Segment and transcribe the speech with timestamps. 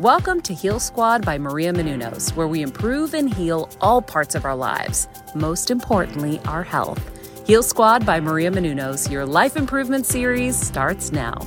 [0.00, 4.44] Welcome to Heal Squad by Maria Menounos, where we improve and heal all parts of
[4.44, 7.00] our lives, most importantly, our health.
[7.46, 11.38] Heal Squad by Maria Menounos, your life improvement series starts now.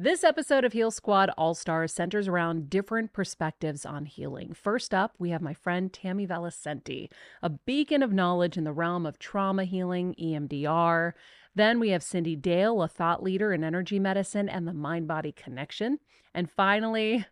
[0.00, 4.52] This episode of Heal Squad All Stars centers around different perspectives on healing.
[4.52, 7.08] First up, we have my friend Tammy Valicenti,
[7.40, 11.12] a beacon of knowledge in the realm of trauma healing, EMDR.
[11.54, 15.32] Then we have Cyndi Dale, a thought leader in energy medicine and the mind body
[15.32, 15.98] connection.
[16.34, 17.26] And finally,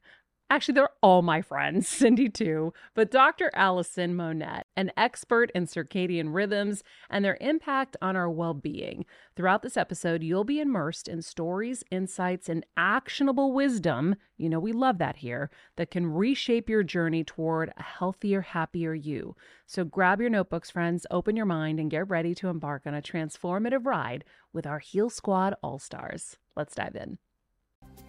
[0.52, 3.50] Actually, they're all my friends, Cyndi too, but Dr.
[3.54, 9.06] Alison Monette, an expert in circadian rhythms and their impact on our well being.
[9.34, 14.16] Throughout this episode, you'll be immersed in stories, insights, and actionable wisdom.
[14.36, 18.92] You know, we love that here, that can reshape your journey toward a healthier, happier
[18.92, 19.34] you.
[19.66, 23.00] So grab your notebooks, friends, open your mind, and get ready to embark on a
[23.00, 24.22] transformative ride
[24.52, 26.36] with our Heal Squad All Stars.
[26.54, 27.16] Let's dive in.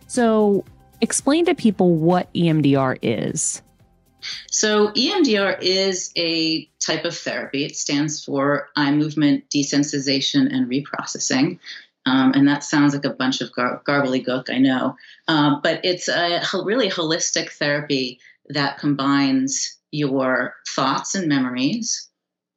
[0.07, 0.65] So,
[1.01, 3.61] explain to people what EMDR is.
[4.49, 7.65] So, EMDR is a type of therapy.
[7.65, 11.59] It stands for eye movement desensitization and reprocessing.
[12.05, 14.95] Um, and that sounds like a bunch of gar- gook, I know.
[15.27, 22.09] Um, but it's a really holistic therapy that combines your thoughts and memories,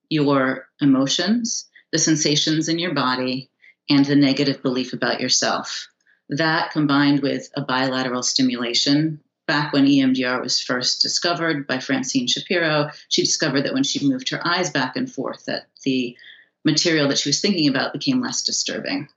[0.09, 3.51] your emotions, the sensations in your body,
[3.89, 5.89] and the negative belief about yourself.
[6.29, 9.21] That combined with a bilateral stimulation.
[9.47, 14.31] Back when EMDR was first discovered by Francine Shapiro, she discovered that when she moved
[14.31, 16.17] her eyes back and forth, that the
[16.65, 19.09] material that she was thinking about became less disturbing.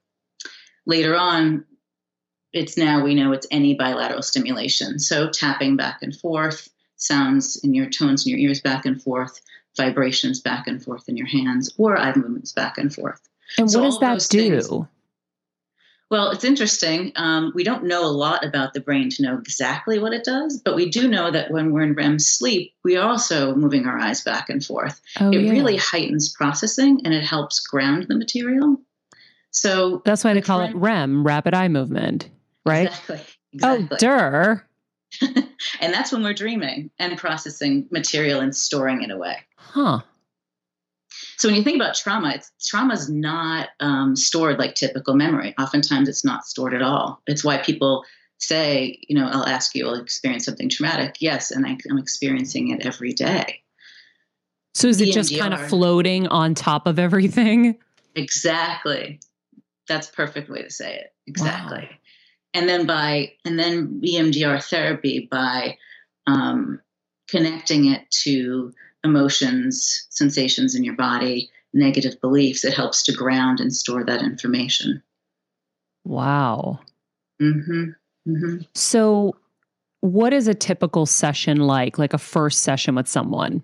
[0.85, 1.65] Later on,
[2.53, 4.99] it's now we know it's any bilateral stimulation.
[4.99, 9.41] So tapping back and forth, sounds in your tones in your ears back and forth,
[9.77, 13.21] vibrations back and forth in your hands, or eye movements back and forth.
[13.57, 14.49] And so what does that do?
[14.61, 14.88] Things,
[16.09, 17.11] well, it's interesting.
[17.15, 20.59] Um, we don't know a lot about the brain to know exactly what it does,
[20.59, 23.97] but we do know that when we're in REM sleep, we are also moving our
[23.97, 24.99] eyes back and forth.
[25.19, 25.51] Oh, it yeah.
[25.51, 28.81] really heightens processing and it helps ground the material.
[29.51, 32.29] So that's why they call it REM, rapid eye movement,
[32.65, 32.87] right?
[32.87, 33.19] Exactly.
[33.61, 33.87] Oh, exactly.
[33.91, 34.65] Oh, dur.
[35.81, 39.37] and that's when we're dreaming and processing material and storing it away.
[39.57, 40.01] Huh.
[41.39, 45.55] So when you think about trauma, it's trauma is not um, stored like typical memory.
[45.57, 47.21] Oftentimes, it's not stored at all.
[47.27, 48.03] It's why people
[48.39, 51.15] say, you know, I'll ask you, I'll experience something traumatic.
[51.21, 53.61] Yes, and I, am experiencing it every day.
[54.73, 57.77] So is it just kind of floating on top of everything?
[58.15, 59.21] Exactly.
[59.87, 61.13] That's perfect way to say it.
[61.25, 61.87] Exactly.
[61.89, 61.97] Wow.
[62.53, 65.77] And then by and then EMDR therapy by
[66.27, 66.81] um,
[67.29, 68.73] connecting it to
[69.03, 75.01] emotions, sensations in your body, negative beliefs, it helps to ground and store that information.
[76.03, 76.79] Wow.
[77.41, 77.91] Mm-hmm.
[78.27, 78.57] Mm-hmm.
[78.73, 79.35] So,
[80.01, 81.97] what is a typical session like?
[81.97, 83.61] Like a first session with someone?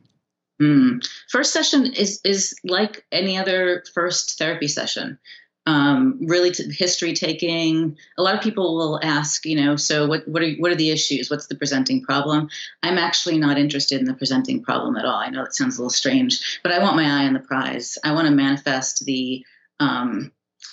[0.62, 1.06] Mm.
[1.30, 5.18] First session is is like any other first therapy session
[5.66, 7.98] um, really t- history taking.
[8.18, 10.92] A lot of people will ask, you know, so what what are what are the
[10.92, 11.30] issues?
[11.30, 12.50] What's the presenting problem?
[12.84, 15.16] I'm actually not interested in the presenting problem at all.
[15.16, 17.98] I know that sounds a little strange, but I want my eye on the prize.
[18.04, 19.44] I want to manifest the
[19.80, 20.32] um,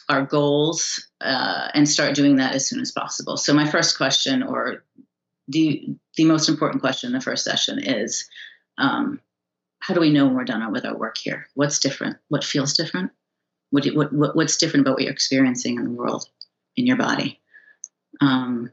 [0.08, 3.36] our goals uh, and start doing that as soon as possible.
[3.36, 4.84] So my first question, or
[5.48, 5.86] the
[6.16, 8.28] the most important question in the first session, is.
[8.78, 9.20] Um,
[9.80, 11.48] how do we know when we're done with our work here?
[11.54, 12.16] What's different?
[12.28, 13.10] What feels different?
[13.72, 16.28] What, what, what what's different about what you're experiencing in the world,
[16.76, 17.40] in your body?
[18.20, 18.70] Um,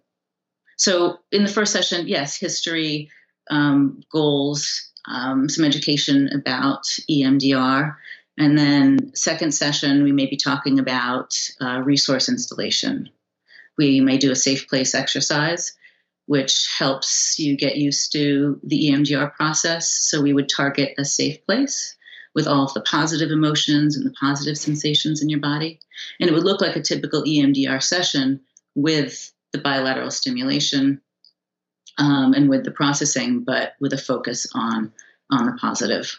[0.77, 3.09] so in the first session, yes, history,
[3.49, 7.95] um, goals, um, some education about EMDR,
[8.37, 13.09] and then second session we may be talking about uh, resource installation.
[13.77, 15.73] We may do a safe place exercise
[16.29, 19.89] which helps you get used to the EMDR process.
[19.89, 21.95] So we would target a safe place
[22.35, 25.79] with all of the positive emotions and the positive sensations in your body.
[26.19, 28.41] And it would look like a typical EMDR session
[28.75, 31.01] with the bilateral stimulation
[31.97, 34.93] um, and with the processing, but with a focus on
[35.31, 36.15] on the positive.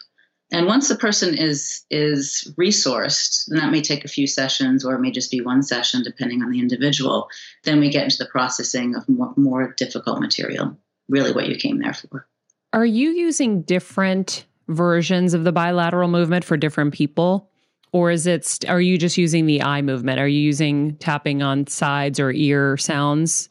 [0.51, 4.95] And once the person is is resourced, and that may take a few sessions or
[4.95, 7.29] it may just be one session depending on the individual,
[7.63, 10.77] then we get into the processing of more, more difficult material,
[11.07, 12.27] really what you came there for.
[12.73, 17.49] Are you using different versions of the bilateral movement for different people?
[17.93, 20.19] Or is it are you just using the eye movement?
[20.19, 23.49] Are you using tapping on sides or ear sounds?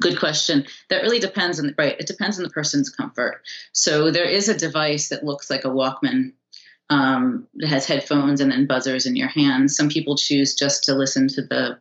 [0.00, 0.66] Good question.
[0.90, 1.98] That really depends on the, right.
[2.00, 3.42] It depends on the person's comfort.
[3.72, 6.32] So there is a device that looks like a Walkman.
[6.90, 9.76] Um, it has headphones and then buzzers in your hands.
[9.76, 11.78] Some people choose just to listen to the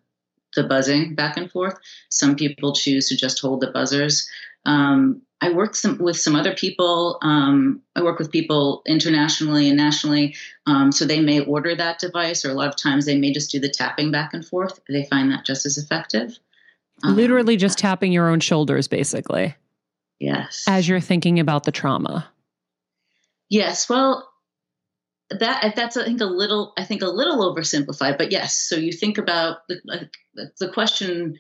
[0.56, 1.78] the buzzing back and forth.
[2.10, 4.28] Some people choose to just hold the buzzers.
[4.66, 7.20] Um, I work some, with some other people.
[7.22, 10.36] Um, I work with people internationally and nationally.
[10.66, 13.52] Um, so they may order that device, or a lot of times they may just
[13.52, 14.80] do the tapping back and forth.
[14.90, 16.38] They find that just as effective.
[17.04, 19.56] Um, Literally just tapping your own shoulders, basically.
[20.20, 20.64] Yes.
[20.68, 22.28] As you're thinking about the trauma.
[23.50, 23.90] Yes.
[23.90, 24.30] Well,
[25.30, 28.56] that that's I think a little I think a little oversimplified, but yes.
[28.56, 30.10] So you think about the
[30.60, 31.38] the question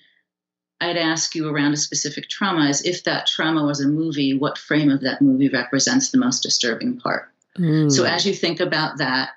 [0.86, 4.58] I'd ask you around a specific trauma is if that trauma was a movie, what
[4.58, 7.32] frame of that movie represents the most disturbing part?
[7.58, 7.92] Mm.
[7.92, 9.32] So as you think about that,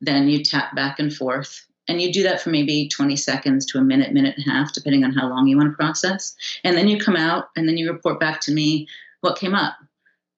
[0.00, 3.78] then you tap back and forth and you do that for maybe 20 seconds to
[3.78, 6.34] a minute, minute and a half, depending on how long you want to process.
[6.62, 8.88] And then you come out and then you report back to me
[9.20, 9.74] what came up.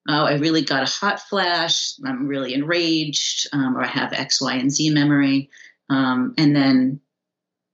[0.08, 1.94] Oh, I really got a hot flash.
[2.04, 5.50] I'm really enraged, um, or I have X, Y, and Z memory.
[5.90, 7.00] Um, and then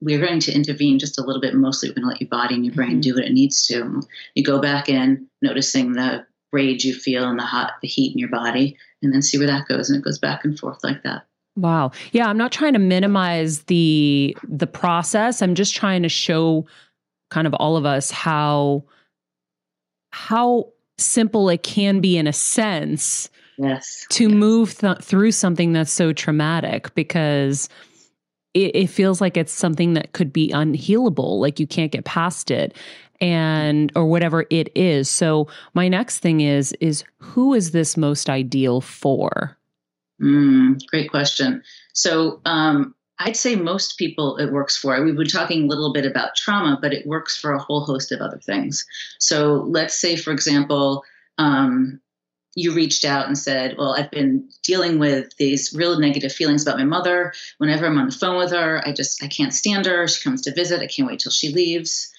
[0.03, 1.55] we're going to intervene just a little bit.
[1.55, 3.01] Mostly, we're going to let your body and your brain mm-hmm.
[3.01, 4.03] do what it needs to.
[4.35, 8.19] You go back in, noticing the rage you feel and the hot, the heat in
[8.19, 9.89] your body, and then see where that goes.
[9.89, 11.27] And it goes back and forth like that.
[11.57, 11.93] Wow.
[12.13, 15.41] Yeah, I'm not trying to minimize the the process.
[15.41, 16.67] I'm just trying to show
[17.31, 18.85] kind of all of us how
[20.11, 20.69] how
[20.99, 24.33] simple it can be in a sense yes to yes.
[24.33, 27.69] move th- through something that's so traumatic because
[28.55, 32.51] it, it feels like it's something that could be unhealable like you can't get past
[32.51, 32.77] it
[33.21, 38.29] and or whatever it is so my next thing is is who is this most
[38.29, 39.57] ideal for
[40.23, 41.63] Mm, great question.
[41.93, 45.03] So um, I'd say most people it works for.
[45.03, 48.13] We've been talking a little bit about trauma, but it works for a whole host
[48.13, 48.87] of other things.
[49.19, 51.05] So let's say, for example,
[51.39, 52.01] um,
[52.55, 56.79] you reached out and said, Well, I've been dealing with these real negative feelings about
[56.79, 57.33] my mother.
[57.59, 60.07] Whenever I'm on the phone with her, I just I can't stand her.
[60.09, 60.81] She comes to visit.
[60.81, 62.13] I can't wait till she leaves.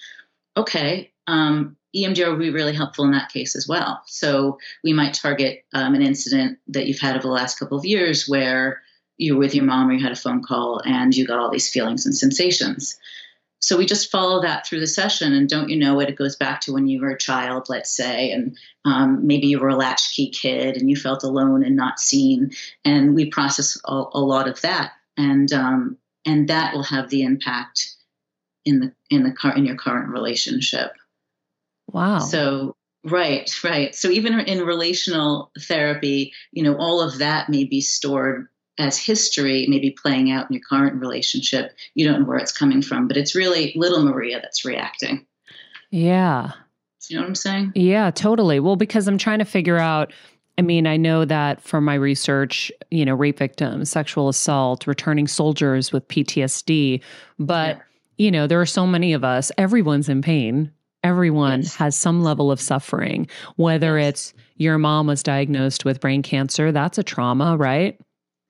[0.56, 1.12] Okay.
[1.26, 4.02] Um, EMDR would be really helpful in that case as well.
[4.06, 7.84] So we might target um, an incident that you've had over the last couple of
[7.84, 8.82] years where
[9.16, 11.70] you're with your mom or you had a phone call and you got all these
[11.70, 12.98] feelings and sensations.
[13.64, 16.10] So we just follow that through the session, and don't you know it?
[16.10, 19.58] It goes back to when you were a child, let's say, and um, maybe you
[19.58, 22.50] were a latchkey kid and you felt alone and not seen,
[22.84, 27.22] and we process a, a lot of that, and um, and that will have the
[27.22, 27.94] impact
[28.66, 30.92] in the in the car in your current relationship.
[31.90, 32.18] Wow.
[32.18, 33.94] So, right, right.
[33.94, 39.66] So, even in relational therapy, you know, all of that may be stored as history,
[39.68, 41.72] maybe playing out in your current relationship.
[41.94, 45.26] You don't know where it's coming from, but it's really little Maria that's reacting.
[45.90, 46.52] Yeah.
[47.08, 47.72] You know what I'm saying?
[47.74, 48.60] Yeah, totally.
[48.60, 50.12] Well, because I'm trying to figure out.
[50.56, 55.26] I mean, I know that from my research, you know, rape victims, sexual assault, returning
[55.26, 57.02] soldiers with PTSD,
[57.40, 57.82] but, yeah.
[58.18, 60.70] you know, there are so many of us, everyone's in pain
[61.04, 61.74] Everyone yes.
[61.76, 64.08] has some level of suffering, whether yes.
[64.08, 68.00] it's your mom was diagnosed with brain cancer, that's a trauma, right?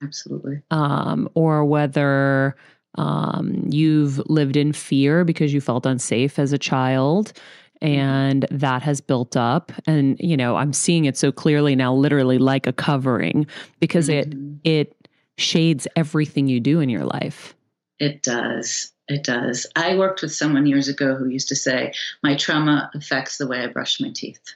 [0.03, 0.61] Absolutely.
[0.71, 2.55] Um, or whether
[2.95, 7.33] um, you've lived in fear because you felt unsafe as a child
[7.81, 12.37] and that has built up and you know i'm seeing it so clearly now literally
[12.37, 13.45] like a covering
[13.81, 14.55] because mm-hmm.
[14.63, 17.53] it it shades everything you do in your life
[17.99, 19.67] it does it does.
[19.75, 23.59] I worked with someone years ago who used to say, My trauma affects the way
[23.59, 24.55] I brush my teeth.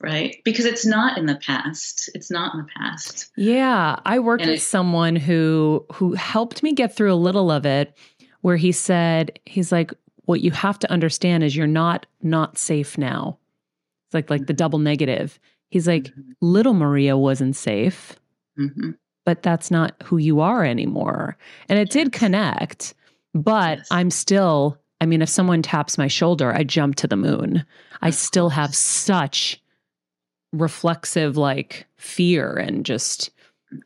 [0.00, 0.36] right?
[0.44, 2.10] Because it's not in the past.
[2.14, 3.30] It's not in the past.
[3.36, 7.50] Yeah, I worked and with it, someone who who helped me get through a little
[7.50, 7.96] of it
[8.42, 9.92] where he said he's like
[10.24, 13.38] what you have to understand is you're not not safe now.
[14.06, 14.56] It's like like the mm-hmm.
[14.56, 15.38] double negative.
[15.70, 16.32] He's like mm-hmm.
[16.40, 18.16] little Maria wasn't safe.
[18.58, 18.92] Mm-hmm.
[19.24, 21.36] But that's not who you are anymore.
[21.68, 21.92] And it yes.
[21.92, 22.94] did connect,
[23.34, 23.88] but yes.
[23.90, 27.64] I'm still I mean, if someone taps my shoulder, I jump to the moon.
[28.00, 29.60] I still have such
[30.58, 33.30] reflexive like fear and just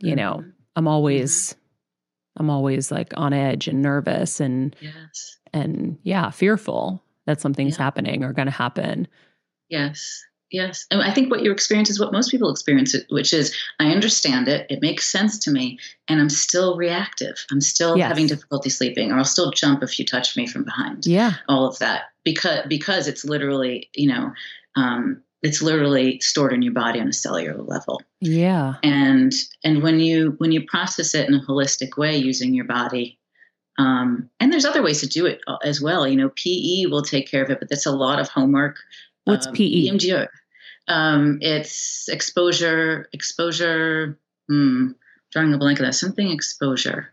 [0.00, 0.50] you know mm-hmm.
[0.76, 2.42] i'm always mm-hmm.
[2.42, 7.84] i'm always like on edge and nervous and yes and yeah fearful that something's yeah.
[7.84, 9.08] happening or going to happen
[9.68, 10.86] yes Yes.
[10.90, 14.48] And I think what you experience is what most people experience, which is I understand
[14.48, 17.46] it, it makes sense to me, and I'm still reactive.
[17.52, 18.08] I'm still yes.
[18.08, 21.06] having difficulty sleeping, or I'll still jump if you touch me from behind.
[21.06, 21.34] Yeah.
[21.48, 22.06] All of that.
[22.24, 24.32] Because because it's literally, you know,
[24.74, 28.02] um, it's literally stored in your body on a cellular level.
[28.20, 28.74] Yeah.
[28.82, 29.32] And
[29.64, 33.18] and when you when you process it in a holistic way using your body,
[33.78, 36.06] um, and there's other ways to do it uh, as well.
[36.06, 38.76] You know, PE will take care of it, but that's a lot of homework.
[39.24, 39.88] What's um, PE?
[39.88, 40.28] EMDR.
[40.88, 44.18] Um, it's exposure, exposure.
[44.48, 44.92] Hmm,
[45.30, 45.94] drawing a blank of that.
[45.94, 47.12] Something exposure.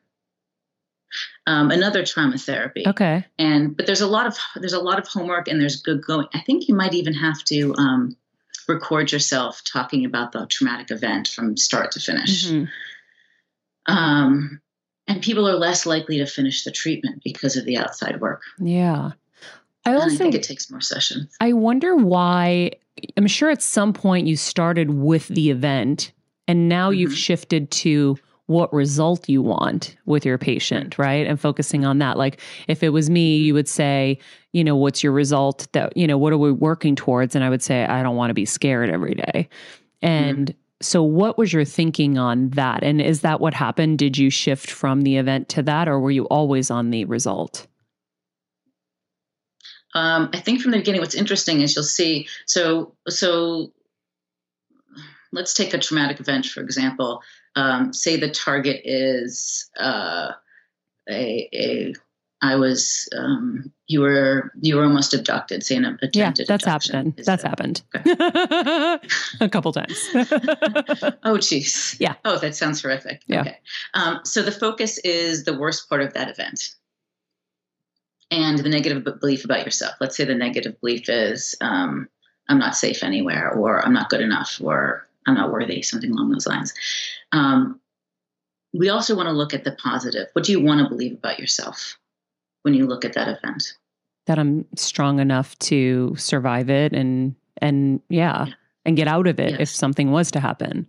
[1.45, 2.83] Um, another trauma therapy.
[2.85, 3.25] Okay.
[3.39, 6.27] And but there's a lot of there's a lot of homework and there's good going.
[6.33, 8.17] I think you might even have to um,
[8.67, 12.47] record yourself talking about the traumatic event from start to finish.
[12.47, 13.93] Mm-hmm.
[13.93, 14.61] Um,
[15.07, 18.41] and people are less likely to finish the treatment because of the outside work.
[18.59, 19.11] Yeah.
[19.85, 21.33] I also I think it takes more sessions.
[21.39, 22.71] I wonder why
[23.15, 26.11] I'm sure at some point you started with the event
[26.47, 26.99] and now mm-hmm.
[26.99, 28.17] you've shifted to
[28.47, 31.27] what result you want with your patient, right?
[31.27, 32.17] And focusing on that.
[32.17, 34.19] Like if it was me, you would say,
[34.53, 37.35] you know, what's your result that, you know, what are we working towards?
[37.35, 39.49] And I would say, I don't want to be scared every day.
[40.01, 40.57] And mm-hmm.
[40.81, 42.83] so what was your thinking on that?
[42.83, 43.99] And is that what happened?
[43.99, 47.67] Did you shift from the event to that or were you always on the result?
[49.93, 52.27] Um, I think from the beginning, what's interesting is you'll see.
[52.45, 53.73] So, so
[55.33, 57.21] let's take a traumatic event for example.
[57.57, 60.31] Um, say the target is uh,
[61.09, 61.93] a, a
[62.41, 65.63] I was um, you were you were almost abducted.
[65.63, 67.15] Say an attempted yeah, that's happened.
[67.25, 68.13] That's happened okay.
[69.41, 70.07] a couple times.
[71.23, 71.95] oh, geez.
[71.99, 72.13] Yeah.
[72.23, 73.23] Oh, that sounds horrific.
[73.25, 73.41] Yeah.
[73.41, 73.57] Okay.
[73.95, 76.75] Um, so the focus is the worst part of that event
[78.29, 79.95] and the negative belief about yourself.
[79.99, 82.07] Let's say the negative belief is um,
[82.49, 86.31] I'm not safe anywhere, or I'm not good enough, or I'm not worthy, something along
[86.31, 86.73] those lines.
[87.31, 87.79] Um,
[88.73, 90.27] we also want to look at the positive.
[90.33, 91.97] What do you want to believe about yourself
[92.63, 93.73] when you look at that event?
[94.25, 98.53] That I'm strong enough to survive it and and yeah, yeah.
[98.85, 99.59] and get out of it yes.
[99.59, 100.87] if something was to happen.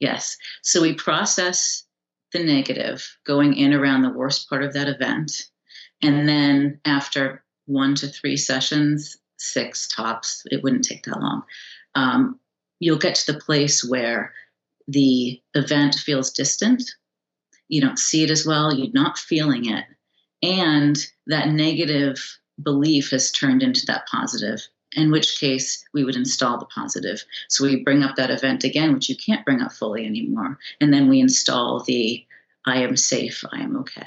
[0.00, 0.36] Yes.
[0.62, 1.84] So we process
[2.32, 5.48] the negative going in around the worst part of that event
[6.02, 11.42] and then after one to three sessions, six tops, it wouldn't take that long,
[11.94, 12.38] um,
[12.80, 14.32] you'll get to the place where
[14.88, 16.82] the event feels distant.
[17.68, 18.74] You don't see it as well.
[18.74, 19.84] You're not feeling it.
[20.42, 26.58] And that negative belief has turned into that positive, in which case we would install
[26.58, 27.24] the positive.
[27.48, 30.58] So we bring up that event again, which you can't bring up fully anymore.
[30.80, 32.24] And then we install the
[32.64, 34.04] I am safe, I am okay.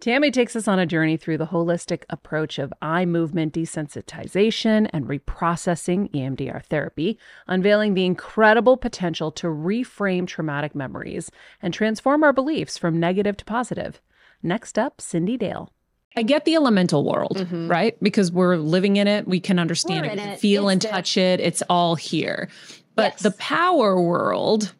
[0.00, 5.06] Tammy takes us on a journey through the holistic approach of eye movement desensitization and
[5.06, 12.78] reprocessing EMDR therapy, unveiling the incredible potential to reframe traumatic memories and transform our beliefs
[12.78, 14.00] from negative to positive.
[14.40, 15.72] Next up, Cyndi Dale.
[16.16, 17.68] I get the elemental world, mm-hmm.
[17.68, 17.96] right?
[18.00, 21.40] Because we're living in it, we can understand it, it, feel it's and touch it,
[21.40, 22.48] it's all here.
[22.94, 23.22] But yes.
[23.22, 24.74] the power world,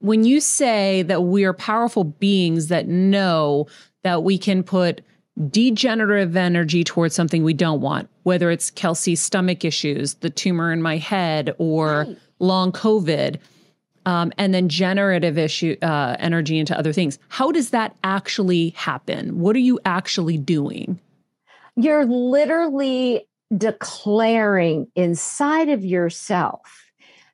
[0.00, 3.66] when you say that we are powerful beings that know
[4.02, 5.02] that we can put
[5.48, 10.82] degenerative energy towards something we don't want, whether it's Kelsey's stomach issues, the tumor in
[10.82, 12.18] my head, or right.
[12.38, 13.38] long COVID,
[14.06, 17.18] um, and then generative issue uh, energy into other things.
[17.28, 19.38] How does that actually happen?
[19.38, 20.98] What are you actually doing?
[21.76, 26.90] You're literally declaring inside of yourself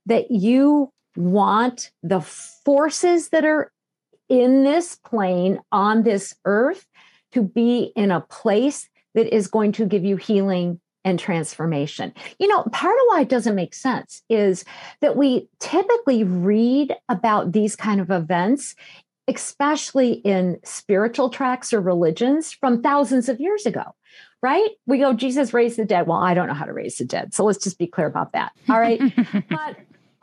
[0.07, 3.73] that you want the forces that are
[4.29, 6.87] in this plane on this earth
[7.33, 12.13] to be in a place that is going to give you healing and transformation.
[12.41, 14.65] You know, part of why it doesn't make sense is
[15.01, 18.75] that we typically read about these kind of events,
[19.29, 23.95] especially in spiritual tracts or religions from thousands of years ago.
[24.43, 24.69] Right?
[24.87, 26.07] We go, Jesus raised the dead.
[26.07, 27.35] Well, I don't know how to raise the dead.
[27.35, 28.53] So let's just be clear about that.
[28.69, 29.01] All right.
[29.49, 29.77] but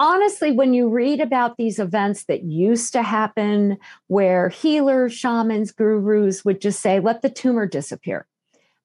[0.03, 6.43] honestly, when you read about these events that used to happen where healers, shamans, gurus
[6.43, 8.27] would just say, let the tumor disappear.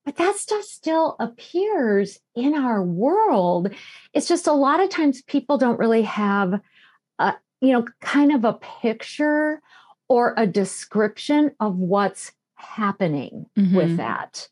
[0.04, 3.74] But that stuff still appears in our world.
[4.14, 6.61] It's just a lot of times people don't really have
[7.18, 9.61] a, you know, kind of a picture
[10.09, 13.76] or a description of what's happening mm-hmm.
[13.76, 14.48] with that.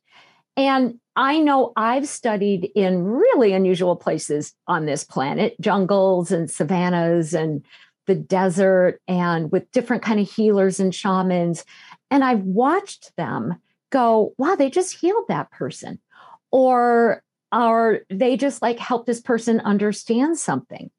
[0.57, 7.35] And I know I've studied in really unusual places on this planet, jungles and savannas
[7.35, 7.65] and
[8.07, 11.65] the desert and with different kind of healers and shamans
[12.11, 13.57] and I've watched them
[13.91, 15.99] go, wow, they just healed that person.
[16.51, 20.91] Or or they just like help this person understand something.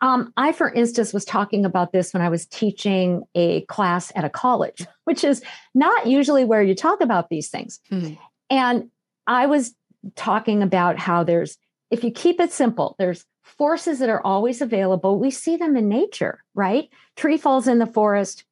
[0.00, 4.24] Um, I, for instance, was talking about this when I was teaching a class at
[4.24, 5.42] a college, which is
[5.74, 7.80] not usually where you talk about these things.
[7.90, 8.14] Mm-hmm.
[8.50, 8.90] And
[9.26, 9.74] I was
[10.16, 11.56] talking about how there's,
[11.90, 15.18] if you keep it simple, there's forces that are always available.
[15.18, 16.88] We see them in nature, right?
[17.16, 18.44] Tree falls in the forest.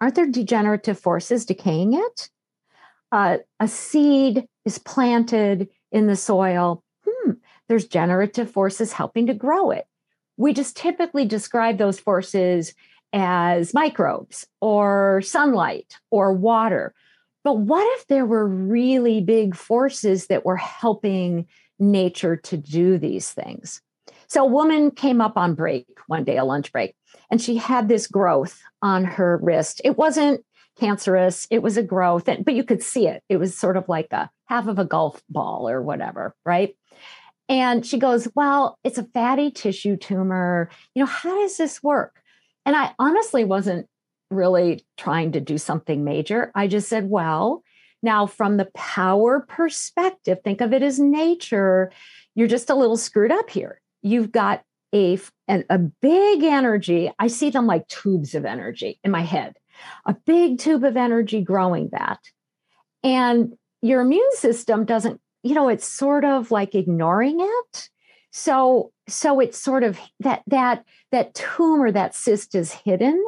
[0.00, 2.30] Aren't there degenerative forces decaying it?
[3.10, 6.82] Uh, a seed is planted in the soil.
[7.06, 7.32] Hmm,
[7.68, 9.86] there's generative forces helping to grow it
[10.38, 12.72] we just typically describe those forces
[13.12, 16.94] as microbes or sunlight or water.
[17.48, 21.46] But what if there were really big forces that were helping
[21.78, 23.80] nature to do these things?
[24.26, 26.94] So, a woman came up on break one day, a lunch break,
[27.30, 29.80] and she had this growth on her wrist.
[29.82, 30.44] It wasn't
[30.78, 33.22] cancerous, it was a growth, but you could see it.
[33.30, 36.76] It was sort of like a half of a golf ball or whatever, right?
[37.48, 40.68] And she goes, Well, it's a fatty tissue tumor.
[40.94, 42.20] You know, how does this work?
[42.66, 43.88] And I honestly wasn't
[44.30, 46.50] really trying to do something major.
[46.54, 47.62] I just said, Well,
[48.02, 51.90] now from the power perspective, think of it as nature.
[52.34, 53.80] You're just a little screwed up here.
[54.02, 54.62] You've got
[54.94, 57.10] a, an, a big energy.
[57.18, 59.56] I see them like tubes of energy in my head,
[60.06, 62.20] a big tube of energy growing that.
[63.02, 67.88] And your immune system doesn't you know it's sort of like ignoring it
[68.30, 73.22] so so it's sort of that that that tumor that cyst is hidden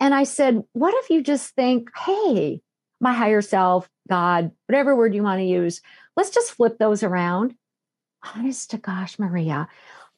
[0.00, 2.60] and i said what if you just think hey
[3.00, 5.80] my higher self god whatever word you want to use
[6.16, 7.54] let's just flip those around
[8.34, 9.68] honest to gosh maria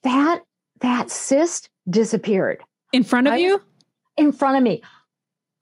[0.02, 0.42] that
[0.80, 2.62] that cyst disappeared
[2.92, 3.60] in front of I, you
[4.16, 4.82] in front of me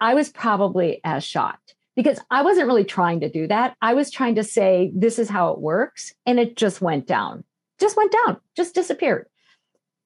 [0.01, 3.77] i was probably as shocked because I wasn't really trying to do that.
[3.83, 6.15] I was trying to say, this is how it works.
[6.27, 7.43] And it just went down,
[7.81, 9.27] just went down, just disappeared.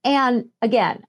[0.02, 1.02] And again,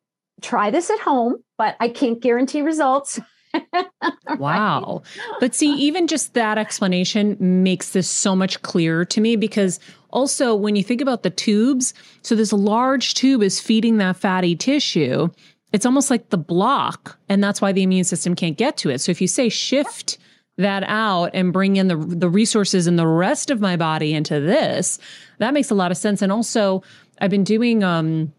[0.43, 3.19] try this at home, but I can't guarantee results.
[4.38, 5.01] wow.
[5.39, 9.79] But see, even just that explanation makes this so much clearer to me because
[10.10, 14.56] also when you think about the tubes, so this large tube is feeding that fatty
[14.56, 15.29] tissue.
[15.71, 18.99] It's almost like the block, and that's why the immune system can't get to it.
[18.99, 20.19] So if you say shift
[20.58, 24.39] that out and bring in the the resources and the rest of my body into
[24.39, 24.99] this
[25.39, 26.84] that makes a lot of sense and also
[27.21, 28.32] i've been doing um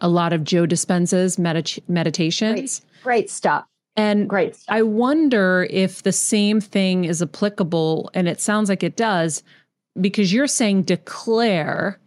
[0.00, 3.64] a lot of joe dispenza's medit- meditations great, great stuff
[3.96, 4.74] and great stuff.
[4.74, 9.42] i wonder if the same thing is applicable and it sounds like it does
[10.00, 11.98] because you're saying declare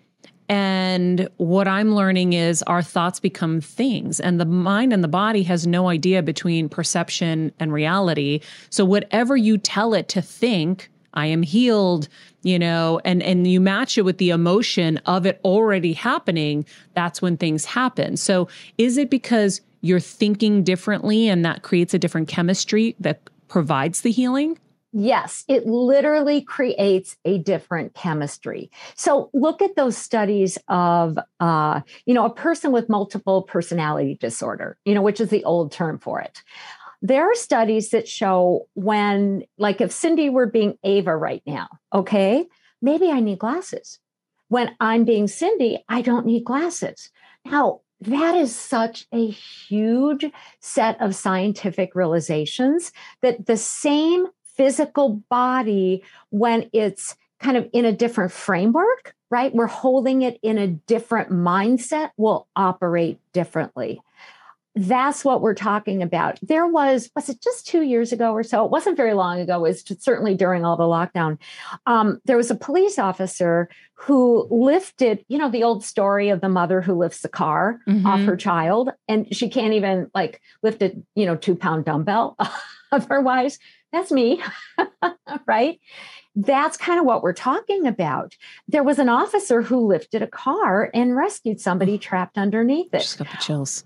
[0.50, 5.44] and what I'm learning is our thoughts become things, and the mind and the body
[5.44, 8.42] has no idea between perception and reality.
[8.70, 12.08] So, whatever you tell it to think, I am healed,
[12.44, 17.22] you know, and and you match it with the emotion of it already happening, that's
[17.22, 18.18] when things happen.
[18.18, 18.48] So,
[18.78, 24.12] is it because you're thinking differently and that creates a different chemistry that provides the
[24.12, 24.58] healing?
[24.96, 28.70] Yes, it literally creates a different chemistry.
[28.96, 34.78] So look at those studies of, uh, you know, a person with multiple personality disorder,
[34.86, 36.44] you know, which is the old term for it.
[37.06, 42.48] There are studies that show when, like, if Cyndi were being Ava right now, okay,
[42.82, 44.00] maybe I need glasses.
[44.48, 47.12] When I'm being Cyndi, I don't need glasses.
[47.44, 50.26] Now, that is such a huge
[50.62, 57.92] set of scientific realizations that the same physical body when it's kind of in a
[57.92, 59.54] different framework, right?
[59.54, 64.02] We're holding it in a different mindset, will operate differently.
[64.76, 66.40] That's what we're talking about.
[66.42, 68.66] There was, was it just two years ago or so?
[68.66, 69.58] It wasn't very long ago.
[69.58, 71.38] It was certainly during all the lockdown.
[71.86, 76.50] Um, there was a police officer who lifted, you know, the old story of the
[76.50, 78.06] mother who lifts the car mm-hmm.
[78.06, 82.36] off her child, and she can't even like lift a, you know, two pound dumbbell
[82.92, 83.60] otherwise
[83.94, 84.42] that's me,
[85.46, 85.80] right?
[86.36, 88.36] That's kind of what we're talking about.
[88.68, 93.00] There was an officer who lifted a car and rescued somebody trapped underneath it.
[93.02, 93.86] Just got the chills.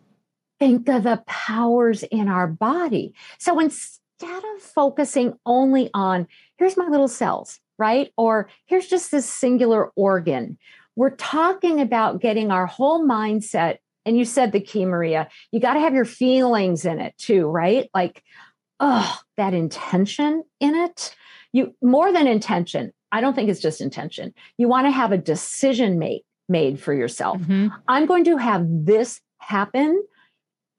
[0.60, 3.14] Think of the powers in our body.
[3.38, 8.12] So instead of focusing only on, here's my little cells, right?
[8.18, 10.58] Or here's just this singular organ,
[10.96, 13.78] we're talking about getting our whole mindset.
[14.06, 17.46] And you said the key, Maria, you got to have your feelings in it too,
[17.46, 17.90] right?
[17.94, 18.24] Like,
[18.80, 21.16] oh, that intention in it.
[21.54, 22.94] You more than intention.
[23.12, 24.34] I don't think it's just intention.
[24.58, 27.40] You want to have a decision made made for yourself.
[27.40, 27.68] Mm-hmm.
[27.88, 30.04] I'm going to have this happen.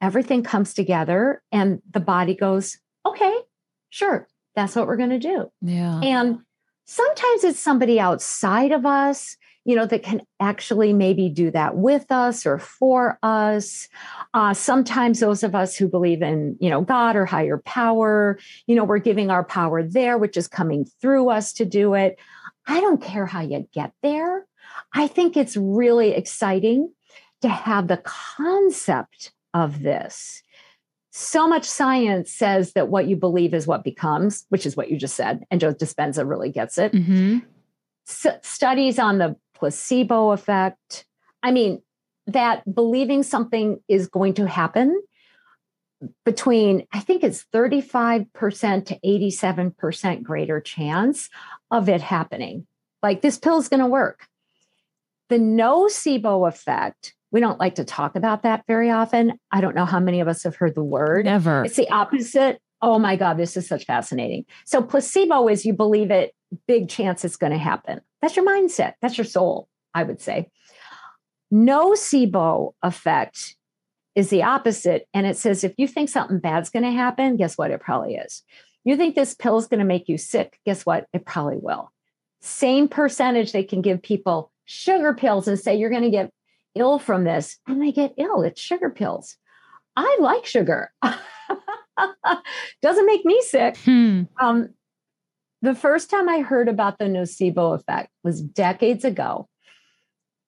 [0.00, 3.34] Everything comes together and the body goes, okay,
[3.90, 5.50] sure, that's what we're going to do.
[5.60, 6.00] Yeah.
[6.00, 6.40] And
[6.84, 9.36] sometimes it's somebody outside of us
[9.68, 13.86] you know, that can actually maybe do that with us or for us.
[14.32, 18.74] Uh, sometimes those of us who believe in, you know, God or higher power, you
[18.74, 22.18] know, we're giving our power there, which is coming through us to do it.
[22.66, 24.46] I don't care how you get there.
[24.94, 26.90] I think it's really exciting
[27.42, 30.42] to have the concept of this.
[31.10, 34.96] So much science says that what you believe is what becomes, which is what you
[34.96, 35.44] just said.
[35.50, 36.92] And Joe Dispenza really gets it.
[36.92, 37.38] Mm-hmm.
[38.08, 41.06] S- studies on the placebo effect.
[41.42, 41.82] I mean,
[42.26, 45.02] that believing something is going to happen
[46.24, 48.28] between, I think it's 35%
[48.86, 51.28] to 87% greater chance
[51.70, 52.66] of it happening.
[53.02, 54.26] Like this pill's going to work.
[55.28, 59.38] The nocebo effect, we don't like to talk about that very often.
[59.52, 61.26] I don't know how many of us have heard the word.
[61.26, 61.64] Never.
[61.64, 62.60] It's the opposite.
[62.80, 64.44] Oh my God, this is such fascinating.
[64.64, 66.32] So, placebo is you believe it,
[66.66, 68.00] big chance it's going to happen.
[68.22, 68.94] That's your mindset.
[69.02, 70.48] That's your soul, I would say.
[71.52, 73.56] Nocebo effect
[74.14, 75.06] is the opposite.
[75.14, 77.70] And it says if you think something bad's going to happen, guess what?
[77.70, 78.42] It probably is.
[78.84, 81.06] You think this pill is going to make you sick, guess what?
[81.12, 81.92] It probably will.
[82.40, 86.30] Same percentage they can give people sugar pills and say you're going to get
[86.78, 88.42] ill from this, and they get ill.
[88.42, 89.36] It's sugar pills.
[89.96, 90.92] I like sugar.
[92.82, 93.76] Doesn't make me sick.
[93.78, 94.22] Hmm.
[94.40, 94.68] Um,
[95.60, 99.48] the first time I heard about the nocebo effect was decades ago.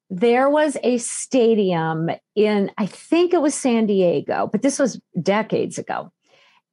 [0.09, 5.79] There was a stadium in, I think it was San Diego, but this was decades
[5.79, 6.13] ago.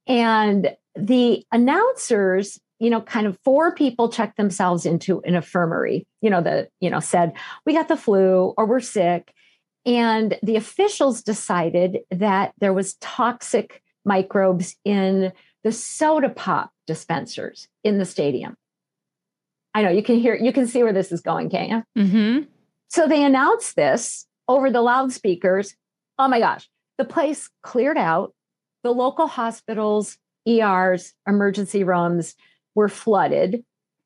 [0.06, 6.30] And the announcers, you know, kind of four people checked themselves into an infirmary, you
[6.30, 7.32] know, the, you know, said,
[7.66, 9.32] we got the flu or we're sick.
[9.88, 15.32] And the officials decided that there was toxic microbes in
[15.64, 18.54] the soda pop dispensers in the stadium.
[19.74, 22.04] I know you can hear, you can see where this is going, can't you?
[22.04, 22.44] Mm-hmm.
[22.88, 25.74] So they announced this over the loudspeakers.
[26.18, 28.34] Oh my gosh, the place cleared out.
[28.82, 32.34] The local hospitals, ERs, emergency rooms
[32.74, 33.64] were flooded.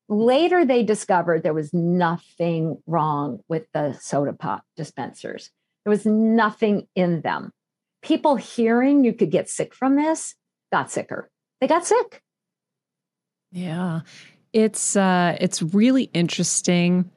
[0.09, 5.51] Later, they discovered there was nothing wrong with the soda pop dispensers.
[5.85, 7.51] There was nothing in them.
[8.03, 10.35] People hearing you could get sick from this
[10.73, 11.31] got sicker.
[11.61, 12.23] They got sick.
[13.53, 14.01] Yeah.
[14.53, 17.11] It's uh it's really interesting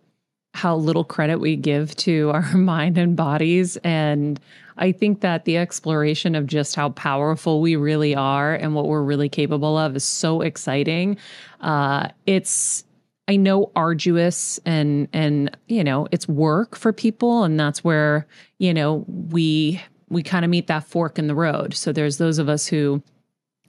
[0.54, 4.40] how little credit we give to our mind and bodies and
[4.78, 9.02] I think that the exploration of just how powerful we really are and what we're
[9.02, 11.18] really capable of is so exciting.
[11.62, 12.84] Uh it's
[13.28, 18.28] I know arduous and and you know, it's work for people and that's where,
[18.60, 21.74] you know, we we kind of meet that fork in the road.
[21.74, 23.02] So there's those of us who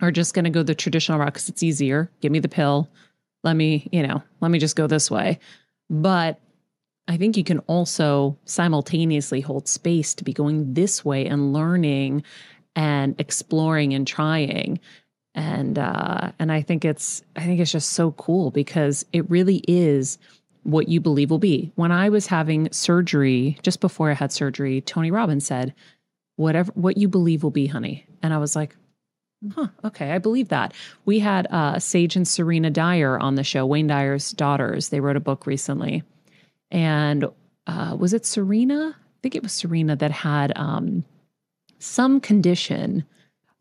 [0.00, 2.10] are just going to go the traditional route because it's easier.
[2.20, 2.90] Give me the pill.
[3.42, 5.38] Let me, you know, let me just go this way.
[5.88, 6.40] But
[7.08, 12.24] I think you can also simultaneously hold space to be going this way and learning
[12.74, 14.80] and exploring and trying.
[15.37, 19.62] And uh, and I think it's I think it's just so cool because it really
[19.68, 20.18] is
[20.64, 21.70] what you believe will be.
[21.77, 25.75] When I was having surgery, just before I had surgery, Tony Robbins said,
[26.37, 28.75] "Whatever what you believe will be, honey." And I was like,
[29.55, 29.68] Huh.
[29.85, 30.72] Okay, I believe that.
[31.05, 34.88] We had uh, Sage and Serena Dyer on the show, Wayne Dyer's daughters.
[34.88, 36.03] They wrote a book recently,
[36.70, 37.27] and
[37.66, 38.96] uh, was it Serena?
[38.96, 41.05] I think it was Serena that had um,
[41.79, 43.05] some condition.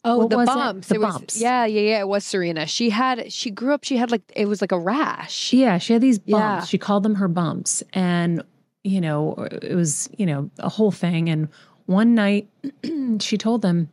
[0.08, 0.54] Oh, What the was it?
[0.54, 0.88] bumps.
[0.88, 1.41] The It was- bumps.
[1.41, 2.00] yeah, yeah, yeah.
[2.02, 2.68] It was Serena.
[2.68, 3.32] She had.
[3.34, 3.84] She grew up.
[3.84, 5.52] She had like it was like a rash.
[5.52, 6.30] Yeah, she had these bumps.
[6.39, 6.63] Yeah.
[6.65, 8.44] She called them her bumps, and
[8.84, 11.28] you know, it was you know a whole thing.
[11.30, 11.50] And
[11.88, 12.48] one night,
[13.20, 13.89] she told them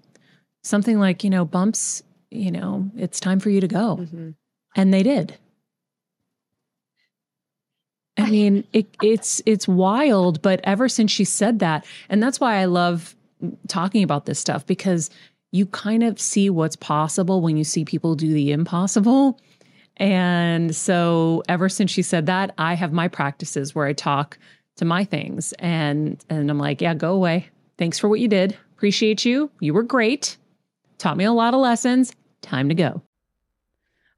[0.63, 2.03] something like, you know, bumps.
[2.31, 3.97] You know, it's time for you to go.
[4.01, 4.35] Mhm.
[4.77, 5.39] and they did.
[8.19, 12.57] I mean, it, it's it's wild, but ever since she said that, and that's why
[12.57, 13.17] I love
[13.69, 15.11] talking about this stuff because
[15.53, 19.39] you kind of see what's possible when you see people do the impossible.
[19.99, 24.39] And so ever since she said that, I have my practices where I talk
[24.77, 27.49] to my things and and I'm like, yeah, go away.
[27.79, 28.57] Thanks for what you did.
[28.75, 29.51] Appreciate you.
[29.61, 30.39] You were great.
[30.99, 32.15] Taught me a lot of lessons.
[32.41, 33.03] Time to go.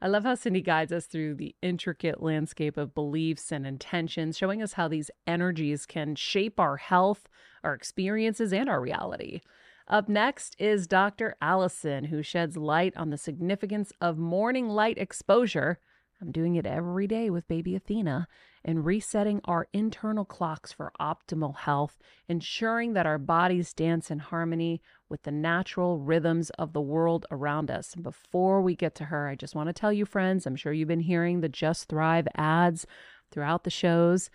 [0.00, 4.62] I love how Cyndi guides us through the intricate landscape of beliefs and intentions, showing
[4.62, 7.26] us how these energies can shape our health,
[7.62, 9.40] our experiences, and our reality.
[9.86, 11.36] Up next is Dr.
[11.42, 15.78] Alison, who sheds light on the significance of morning light exposure.
[16.22, 18.26] I'm doing it every day with baby Athena
[18.64, 24.80] and resetting our internal clocks for optimal health, ensuring that our bodies dance in harmony
[25.10, 27.92] with the natural rhythms of the world around us.
[27.92, 30.72] And before we get to her, I just want to tell you, friends, I'm sure
[30.72, 32.86] you've been hearing the Just Thrive ads
[33.30, 34.30] throughout the shows.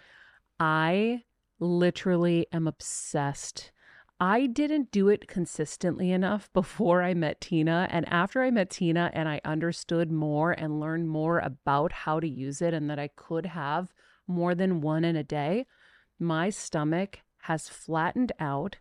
[0.60, 1.24] I
[1.60, 3.72] literally am obsessed.
[4.20, 7.88] I didn't do it consistently enough before I met Tina.
[7.92, 12.28] And after I met Tina and I understood more and learned more about how to
[12.28, 13.94] use it and that I could have
[14.28, 15.66] more than one in a day,
[16.20, 18.78] my stomach has flattened out.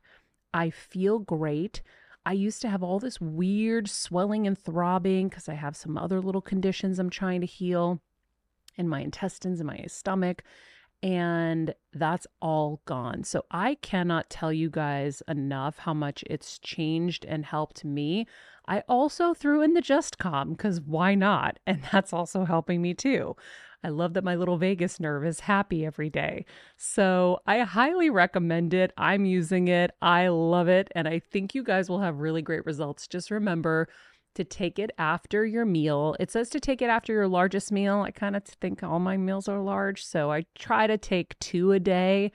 [0.53, 1.83] I feel great.
[2.27, 6.21] I used to have all this weird swelling and throbbing because I have some other
[6.21, 8.03] little conditions I'm trying to heal
[8.77, 10.43] in my intestines and my stomach
[11.03, 13.25] and that's all gone.
[13.25, 18.27] So I cannot tell you guys enough how much it's changed and helped me.
[18.67, 21.59] I also threw in the Just Calm because why not?
[21.67, 23.37] And that's also helping me too.
[23.85, 26.45] I love that my little vagus nerve is happy every day.
[26.77, 28.93] So I highly recommend it.
[28.97, 29.93] I'm using it.
[30.03, 30.89] I love it.
[30.97, 33.07] And I think you guys will have really great results.
[33.07, 33.89] Just remember,
[34.35, 36.17] to take it after your meal.
[36.21, 38.03] It says to take it after your largest meal.
[38.03, 41.73] I kind of think all my meals are large, so I try to take two
[41.73, 42.33] a day.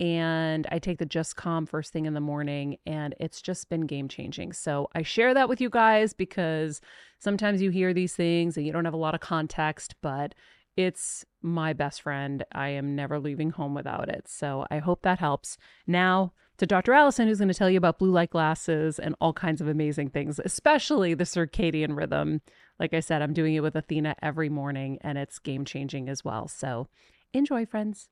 [0.00, 3.82] And I take the Just Calm first thing in the morning, and it's just been
[3.82, 4.52] game changing.
[4.52, 6.80] So I share that with you guys because
[7.20, 10.34] sometimes you hear these things and you don't have a lot of context, but
[10.76, 12.44] it's my best friend.
[12.50, 14.26] I am never leaving home without it.
[14.26, 15.56] So I hope that helps.
[15.86, 16.92] Now, to Dr.
[16.92, 20.10] Alison, who's going to tell you about blue light glasses and all kinds of amazing
[20.10, 22.40] things, especially the circadian rhythm.
[22.78, 26.24] Like I said, I'm doing it with Athena every morning and it's game changing as
[26.24, 26.46] well.
[26.46, 26.86] So
[27.32, 28.08] enjoy, friends.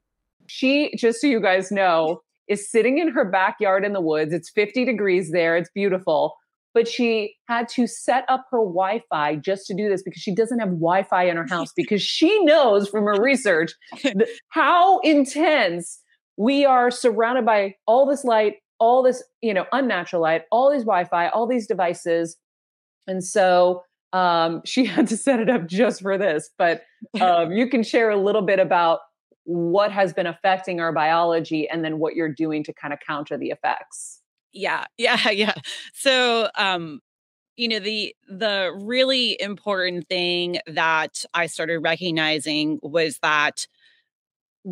[0.49, 4.33] She, just so you guys know, is sitting in her backyard in the woods.
[4.33, 6.35] It's 50 degrees there, it's beautiful.
[6.75, 10.35] But she had to set up her Wi Fi just to do this because she
[10.35, 13.71] doesn't have Wi Fi in her house because she knows from her research
[14.49, 16.01] how intense
[16.41, 20.85] we are surrounded by all this light, all this, you know, unnatural light, all these
[20.85, 22.39] Wi-Fi, all these devices.
[23.07, 23.83] And so
[24.15, 26.49] um, she had to set it up just for this.
[26.57, 26.83] But
[27.21, 29.01] um, you can share a little bit about
[29.45, 33.37] what has been affecting our biology and then what you're doing to kind of counter
[33.37, 34.23] the effects.
[34.55, 35.55] Yeah, yeah, yeah.
[35.93, 37.01] So um
[37.57, 43.67] you know the the really important thing that I started recognizing was that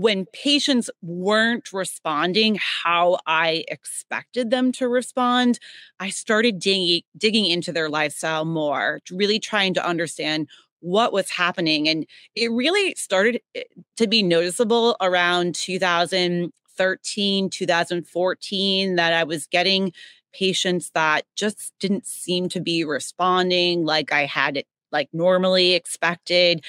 [0.00, 5.58] when patients weren't responding how I expected them to respond,
[5.98, 10.48] I started digging, digging into their lifestyle more, really trying to understand
[10.80, 11.88] what was happening.
[11.88, 12.06] And
[12.36, 13.64] it really started eh,
[13.96, 19.92] to be noticeable around 2013, 2014 that I was getting
[20.32, 26.64] patients that just didn't seem to be responding like I had it like normally expected.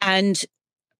[0.00, 0.40] And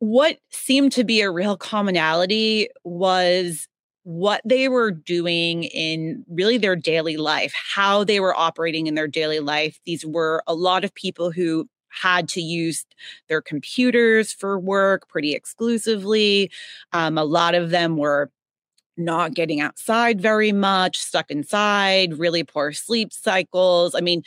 [0.00, 3.68] what seemed to be a real commonality was
[4.04, 9.06] what they were doing in really their daily life, how they were operating in their
[9.06, 9.78] daily life.
[9.84, 12.86] These were a lot of people who had to use
[13.28, 16.50] their computers for work pretty exclusively.
[16.92, 18.30] Um, a lot of them were
[18.96, 23.94] not getting outside very much, stuck inside, really poor sleep cycles.
[23.94, 24.22] I mean,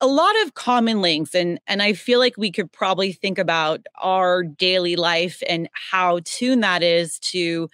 [0.00, 3.86] a lot of common links and and I feel like we could probably think about
[4.00, 7.68] our daily life and how tuned that is to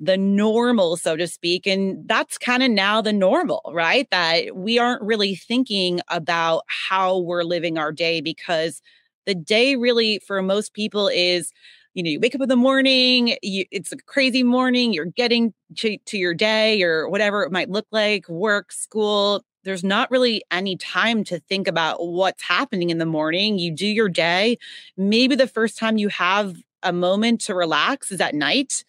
[0.00, 4.78] the normal so to speak and that's kind of now the normal right that we
[4.78, 8.82] aren't really thinking about how we're living our day because
[9.26, 11.52] the day really for most people is
[11.94, 15.52] you know, you wake up in the morning, you, it's a crazy morning, you're getting
[15.76, 19.44] to, to your day or whatever it might look like, work, school.
[19.64, 23.58] There's not really any time to think about what's happening in the morning.
[23.58, 24.58] You do your day.
[24.96, 28.84] Maybe the first time you have a moment to relax is at night.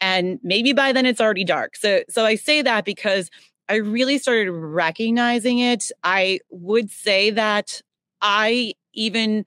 [0.00, 1.76] And maybe by then it's already dark.
[1.76, 3.30] So so I say that because
[3.68, 5.90] I really started recognizing it.
[6.02, 7.80] I would say that
[8.20, 9.44] I even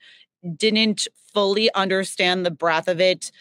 [0.56, 3.32] didn't fully understand the breadth of it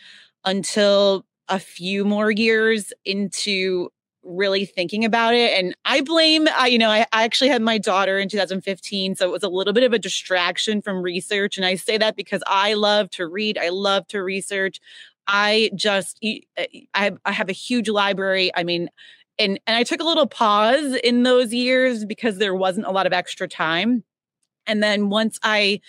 [0.44, 3.88] until a few more years into
[4.22, 5.59] really thinking about it.
[5.59, 9.16] And I blame, I, you know, I, I, actually had my daughter in 2015.
[9.16, 11.56] So it was a little bit of a distraction from research.
[11.56, 14.78] And I say that because I love to read, I love to research.
[15.26, 18.50] I just, uh, I, I have a huge library.
[18.54, 18.90] I mean,
[19.38, 23.06] and, and I took a little pause in those years because there wasn't a lot
[23.06, 24.04] of extra time.
[24.66, 25.80] And then once I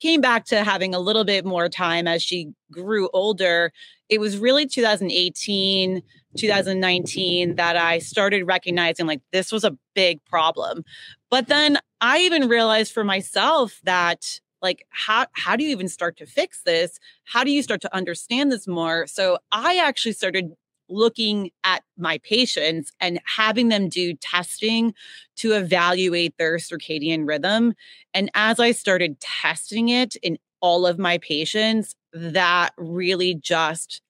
[0.00, 3.72] came back to having a little bit more time as she grew older.
[4.08, 6.02] It was really 2018,
[6.36, 10.84] 2019 that I started recognizing like this was a big problem.
[11.30, 16.16] But then I even realized for myself that like how how do you even start
[16.18, 16.98] to fix this?
[17.24, 19.06] How do you start to understand this more?
[19.06, 20.52] So I actually started
[20.88, 24.94] looking at my patients and having them do testing
[25.36, 27.74] to evaluate their circadian rhythm.
[28.14, 34.00] And as I started testing it in all of my patients, that really just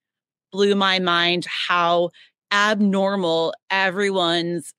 [0.53, 2.11] blew my mind how
[2.53, 4.73] abnormal everyone's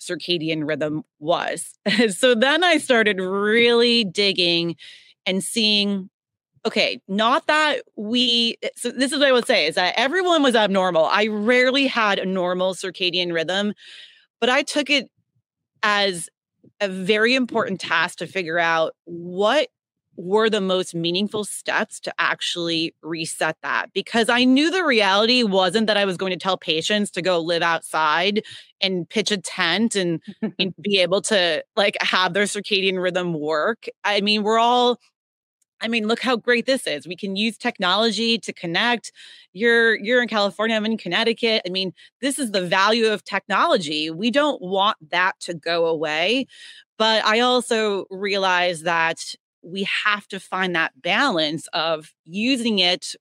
[0.00, 1.74] circadian rhythm was.
[2.10, 4.76] so then I started really digging
[5.26, 6.10] and seeing
[6.66, 10.42] okay, not that we, eh, so this is what I would say is that everyone
[10.42, 11.04] was abnormal.
[11.04, 13.74] I rarely had a normal circadian rhythm,
[14.40, 15.10] but I took it
[15.82, 16.28] as
[16.80, 19.68] a very important task to figure out what
[20.16, 25.88] were the most meaningful steps to actually reset that because I knew the reality wasn't
[25.88, 28.44] that I was going to tell patients to go live outside
[28.80, 30.20] and pitch a tent and,
[30.58, 33.86] and be able to like have their circadian rhythm work.
[34.04, 34.98] I mean, we're all
[35.80, 37.06] I mean, look how great this is.
[37.06, 39.12] We can use technology to connect.
[39.52, 41.62] You're you're in California, I'm in Connecticut.
[41.66, 44.10] I mean, this is the value of technology.
[44.10, 46.46] We don't want that to go away.
[46.98, 53.14] But I also realize that we have to find that balance of using it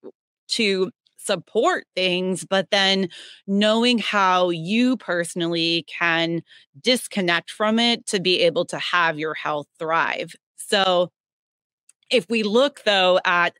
[0.49, 3.07] to support things, but then
[3.47, 6.41] knowing how you personally can
[6.81, 10.35] disconnect from it to be able to have your health thrive.
[10.57, 11.11] So,
[12.09, 13.55] if we look though at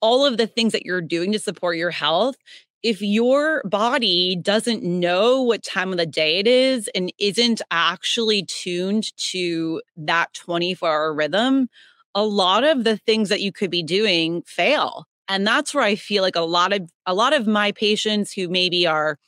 [0.00, 2.36] all of the things that you're doing to support your health,
[2.82, 8.44] if your body doesn't know what time of the day it is and isn't actually
[8.44, 11.68] tuned to that 24 hour rhythm,
[12.14, 15.06] a lot of the things that you could be doing fail.
[15.28, 18.48] And that's where I feel like a lot of a lot of my patients who
[18.48, 19.18] maybe are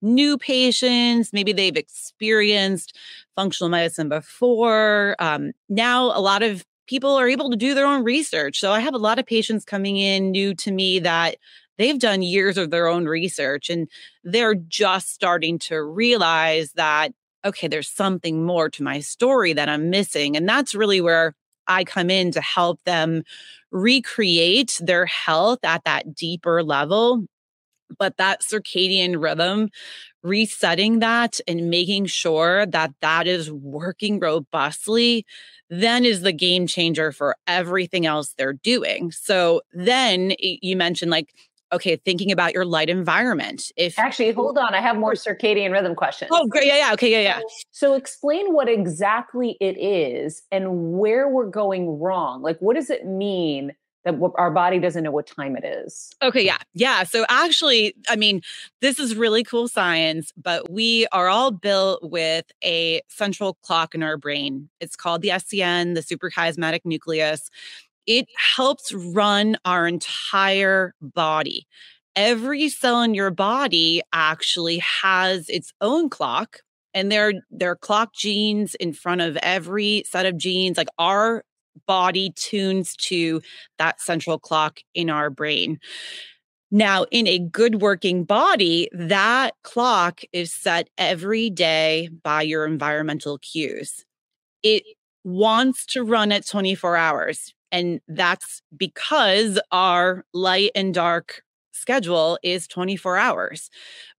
[0.00, 2.96] new patients, maybe they've experienced
[3.36, 5.14] functional medicine before.
[5.18, 8.60] Um, now, a lot of people are able to do their own research.
[8.60, 11.36] So I have a lot of patients coming in new to me that
[11.78, 13.88] they've done years of their own research and
[14.24, 17.12] they're just starting to realize that,
[17.44, 20.36] okay, there's something more to my story that I'm missing.
[20.36, 21.34] And that's really where
[21.66, 23.22] I come in to help them
[23.70, 27.24] recreate their health at that deeper level.
[27.98, 29.70] But that circadian rhythm,
[30.22, 35.26] resetting that and making sure that that is working robustly,
[35.68, 39.10] then is the game changer for everything else they're doing.
[39.10, 41.34] So then you mentioned like,
[41.72, 43.72] okay, thinking about your light environment.
[43.76, 46.30] If actually, hold on, I have more circadian rhythm questions.
[46.32, 46.66] Oh, great.
[46.66, 46.92] Yeah, yeah.
[46.92, 47.40] Okay, yeah, yeah.
[47.70, 52.42] So explain what exactly it is and where we're going wrong.
[52.42, 53.72] Like, what does it mean?
[54.04, 56.10] That our body doesn't know what time it is.
[56.22, 56.58] Okay, yeah.
[56.74, 57.04] Yeah.
[57.04, 58.42] So, actually, I mean,
[58.80, 64.02] this is really cool science, but we are all built with a central clock in
[64.02, 64.68] our brain.
[64.80, 67.50] It's called the SCN, the suprachiasmatic nucleus
[68.06, 68.26] it
[68.56, 71.66] helps run our entire body.
[72.14, 76.58] Every cell in your body actually has its own clock
[76.94, 81.42] and there there are clock genes in front of every set of genes like our
[81.86, 83.40] body tunes to
[83.78, 85.78] that central clock in our brain.
[86.70, 93.38] Now, in a good working body, that clock is set every day by your environmental
[93.38, 94.06] cues.
[94.62, 94.82] It
[95.22, 97.52] wants to run at 24 hours.
[97.70, 101.42] And that's because our light and dark
[101.72, 103.70] schedule is 24 hours.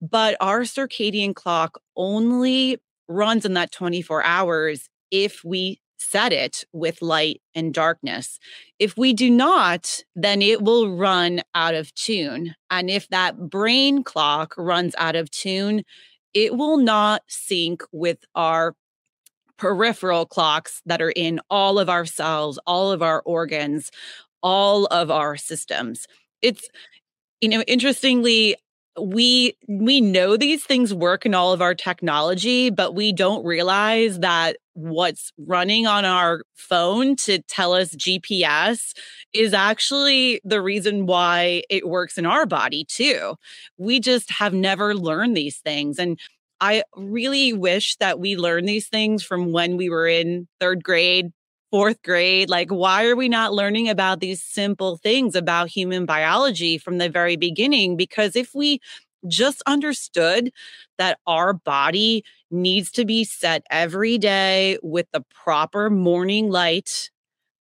[0.01, 2.77] But our circadian clock only
[3.07, 8.39] runs in that 24 hours if we set it with light and darkness.
[8.79, 12.55] If we do not, then it will run out of tune.
[12.69, 15.83] And if that brain clock runs out of tune,
[16.33, 18.75] it will not sync with our
[19.57, 23.91] peripheral clocks that are in all of our cells, all of our organs,
[24.41, 26.05] all of our systems.
[26.41, 26.67] It's,
[27.39, 28.55] you know, interestingly,
[28.99, 34.19] we we know these things work in all of our technology but we don't realize
[34.19, 38.93] that what's running on our phone to tell us GPS
[39.33, 43.35] is actually the reason why it works in our body too.
[43.77, 46.19] We just have never learned these things and
[46.61, 51.31] I really wish that we learned these things from when we were in third grade,
[51.73, 52.49] fourth grade.
[52.51, 57.09] Like, why are we not learning about these simple things about human biology from the
[57.09, 57.97] very beginning?
[57.97, 58.79] Because if we
[59.27, 60.51] just understood
[60.99, 67.11] that our body needs to be set every day with the proper morning light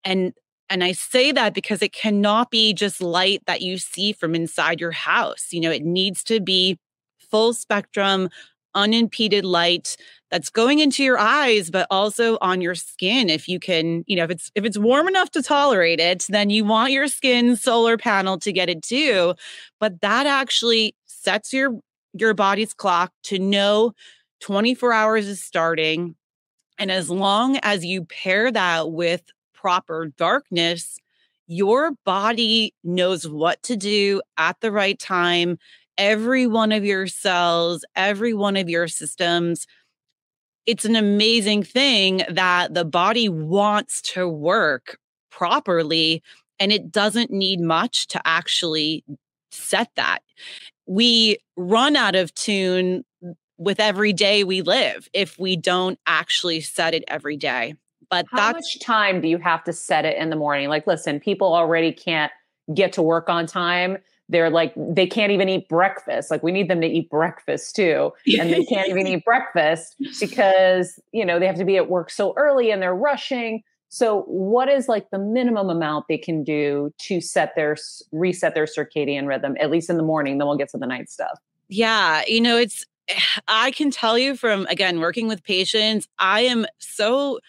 [0.03, 0.33] and
[0.69, 4.79] and I say that because it cannot be just light that you see from inside
[4.79, 5.47] your house.
[5.51, 6.79] You know, it needs to be
[7.29, 8.29] full spectrum
[8.75, 9.97] unimpeded light
[10.29, 14.23] that's going into your eyes but also on your skin if you can you know
[14.23, 17.97] if it's if it's warm enough to tolerate it then you want your skin solar
[17.97, 19.33] panel to get it too.
[19.79, 21.79] But that actually sets your
[22.13, 23.93] your body's clock to know
[24.41, 26.15] 24 hours is starting.
[26.77, 30.97] And as long as you pair that with proper darkness
[31.47, 35.57] your body knows what to do at the right time
[35.97, 39.67] every one of your cells, every one of your systems.
[40.65, 44.97] It's an amazing thing that the body wants to work
[45.31, 46.21] properly
[46.59, 49.03] and it doesn't need much to actually
[49.51, 50.19] set that.
[50.85, 53.03] We run out of tune
[53.57, 57.75] with every day we live if we don't actually set it every day.
[58.09, 60.67] But How that's much time do you have to set it in the morning?
[60.67, 62.31] Like, listen, people already can't
[62.73, 63.97] get to work on time.
[64.31, 66.31] They're like, they can't even eat breakfast.
[66.31, 68.11] Like, we need them to eat breakfast too.
[68.39, 72.09] And they can't even eat breakfast because, you know, they have to be at work
[72.09, 73.61] so early and they're rushing.
[73.89, 77.75] So, what is like the minimum amount they can do to set their
[78.13, 80.37] reset their circadian rhythm, at least in the morning?
[80.37, 81.37] Then we'll get to the night stuff.
[81.67, 82.85] Yeah, you know, it's
[83.49, 87.39] I can tell you from again working with patients, I am so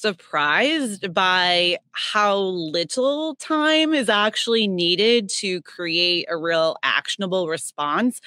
[0.00, 8.20] surprised by how little time is actually needed to create a real actionable response.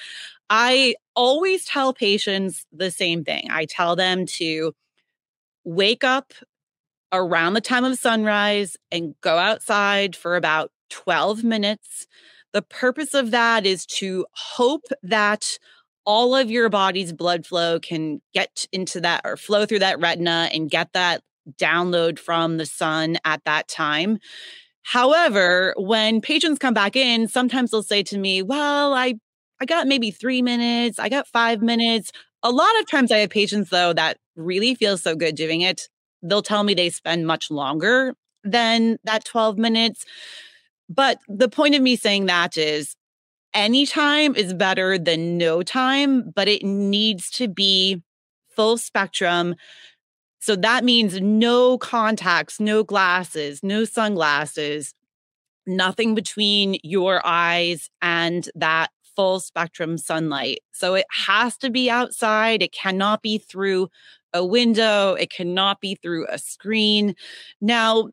[0.50, 3.48] I always tell patients the same thing.
[3.50, 4.74] I tell them to
[5.64, 6.32] wake up
[7.12, 12.06] around the time of sunrise and go outside for about 12 minutes.
[12.52, 15.58] The purpose of that is to hope that
[16.06, 20.48] all of your body's blood flow can get into that or flow through that retina
[20.52, 21.22] and get that
[21.58, 24.18] download from the sun at that time.
[24.82, 29.14] However, when patients come back in, sometimes they'll say to me, "Well, I
[29.60, 33.30] I got maybe 3 minutes, I got 5 minutes." A lot of times I have
[33.30, 35.88] patients though that really feel so good doing it.
[36.22, 40.04] They'll tell me they spend much longer than that 12 minutes.
[40.88, 42.96] But the point of me saying that is
[43.54, 48.02] any time is better than no time, but it needs to be
[48.56, 49.54] full spectrum
[50.40, 54.94] so that means no contacts, no glasses, no sunglasses,
[55.66, 60.60] nothing between your eyes and that full spectrum sunlight.
[60.72, 62.62] So it has to be outside.
[62.62, 63.88] It cannot be through
[64.32, 65.14] a window.
[65.14, 67.14] It cannot be through a screen.
[67.60, 68.10] Now,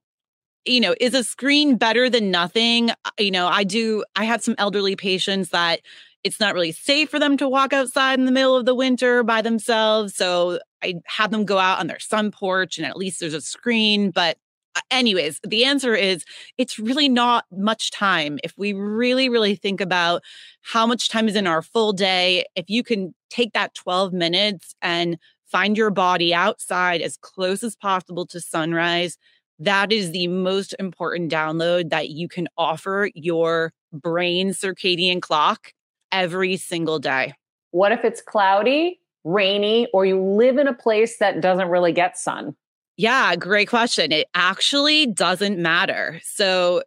[0.66, 2.90] you know, is a screen better than nothing?
[3.20, 5.82] You know, I do, I have some elderly patients that
[6.26, 9.22] it's not really safe for them to walk outside in the middle of the winter
[9.22, 10.16] by themselves.
[10.16, 13.42] So I have them go out on their sun porch and at least there's a
[13.42, 14.10] screen.
[14.10, 14.38] But,
[14.76, 16.26] uh, anyways, the answer is
[16.58, 18.40] it's really not much time.
[18.44, 20.24] If we really, really think about
[20.64, 24.74] how much time is in our full day, if you can take that 12 minutes
[24.82, 29.16] and find your body outside as close as possible to sunrise,
[29.60, 35.72] that is the most important download that you can offer your brain circadian clock
[36.16, 37.34] every single day.
[37.72, 42.18] What if it's cloudy, rainy, or you live in a place that doesn't really get
[42.18, 42.56] sun?
[42.96, 44.14] Yeah, great question.
[44.14, 46.22] It actually doesn't matter.
[46.24, 46.84] So,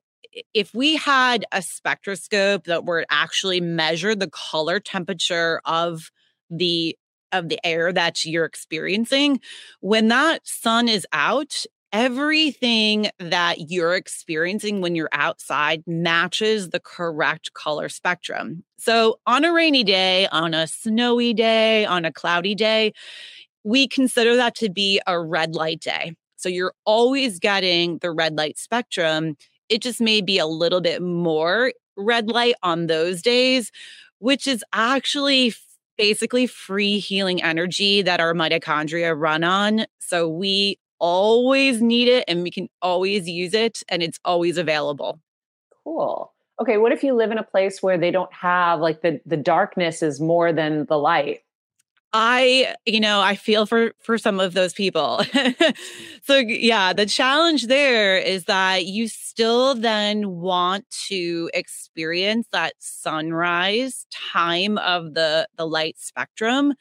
[0.55, 6.11] if we had a spectroscope that were actually measure the color temperature of
[6.49, 6.97] the
[7.33, 9.41] of the air that you're experiencing
[9.81, 17.53] when that sun is out everything that you're experiencing when you're outside matches the correct
[17.55, 18.65] color spectrum.
[18.79, 22.93] So, on a rainy day, on a snowy day, on a cloudy day,
[23.65, 26.15] we consider that to be a red light day.
[26.37, 29.37] So, you're always getting the red light spectrum.
[29.69, 33.73] It just may be a little bit more red light on those days,
[34.19, 35.55] which is actually
[35.97, 39.85] basically free healing energy that our mitochondria run on.
[39.99, 45.21] So we always need it and we can always use it and it's always available.
[45.85, 46.33] Cool.
[46.61, 49.37] Okay, what if you live in a place where they don't have like the the
[49.37, 51.43] darkness is more than the light?
[52.13, 55.23] I, you know, I feel for for some of those people.
[56.23, 64.07] so yeah, the challenge there is that you still then want to experience that sunrise
[64.11, 66.75] time of the the light spectrum.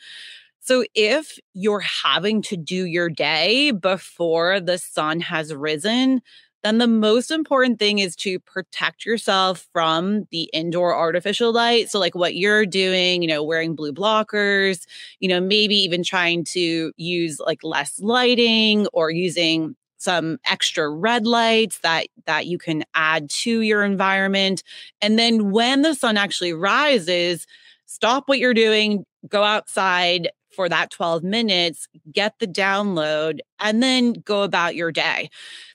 [0.68, 6.22] So if you're having to do your day before the sun has risen,
[6.64, 11.90] then the most important thing is to protect yourself from the indoor artificial light.
[11.90, 14.86] So, like what you're doing, you know, wearing blue blockers,
[15.20, 21.26] you know, maybe even trying to use like less lighting or using some extra red
[21.26, 24.62] lights that that you can add to your environment
[25.02, 27.48] and then when the sun actually rises
[27.88, 34.14] stop what you're doing go outside for that 12 minutes, get the download, and then
[34.26, 35.30] go about your day.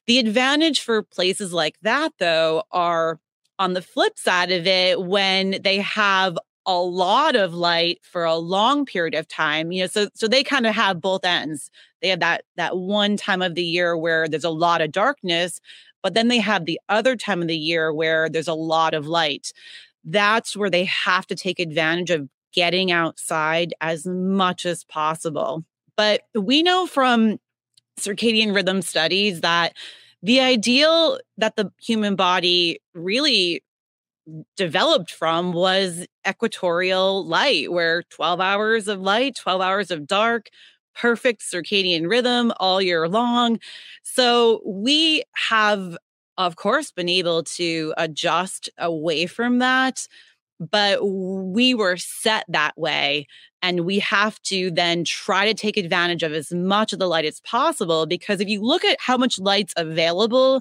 [0.08, 3.20] The advantage for places like that, though, are
[3.60, 8.34] on the flip side of it when they have a lot of light for a
[8.36, 11.70] long period of time you know so so they kind of have both ends
[12.00, 15.60] they have that that one time of the year where there's a lot of darkness
[16.04, 19.08] but then they have the other time of the year where there's a lot of
[19.08, 19.52] light
[20.04, 25.64] that's where they have to take advantage of getting outside as much as possible.
[25.96, 27.38] But we know from
[27.98, 29.74] circadian rhythm studies that
[30.22, 33.62] the ideal that the human body really
[34.56, 40.48] developed from was equatorial light, where 12 hours of light, 12 hours of dark,
[40.94, 43.58] perfect circadian rhythm all year long.
[44.02, 45.96] So we have,
[46.38, 50.06] of course, been able to adjust away from that
[50.70, 53.26] but we were set that way
[53.60, 57.24] and we have to then try to take advantage of as much of the light
[57.24, 60.60] as possible because if you look at how much light's available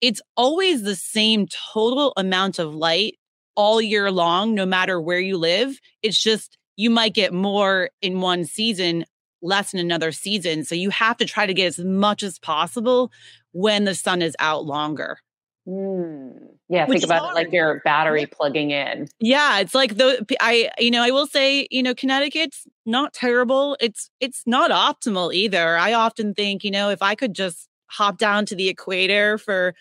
[0.00, 3.18] it's always the same total amount of light
[3.54, 8.20] all year long no matter where you live it's just you might get more in
[8.20, 9.04] one season
[9.42, 13.10] less in another season so you have to try to get as much as possible
[13.52, 15.18] when the sun is out longer
[15.66, 16.56] Mm.
[16.72, 17.32] Yeah, think about hard.
[17.32, 19.06] it like your battery plugging in.
[19.20, 23.76] Yeah, it's like the I you know, I will say, you know, Connecticut's not terrible.
[23.78, 25.76] It's it's not optimal either.
[25.76, 29.74] I often think, you know, if I could just hop down to the equator for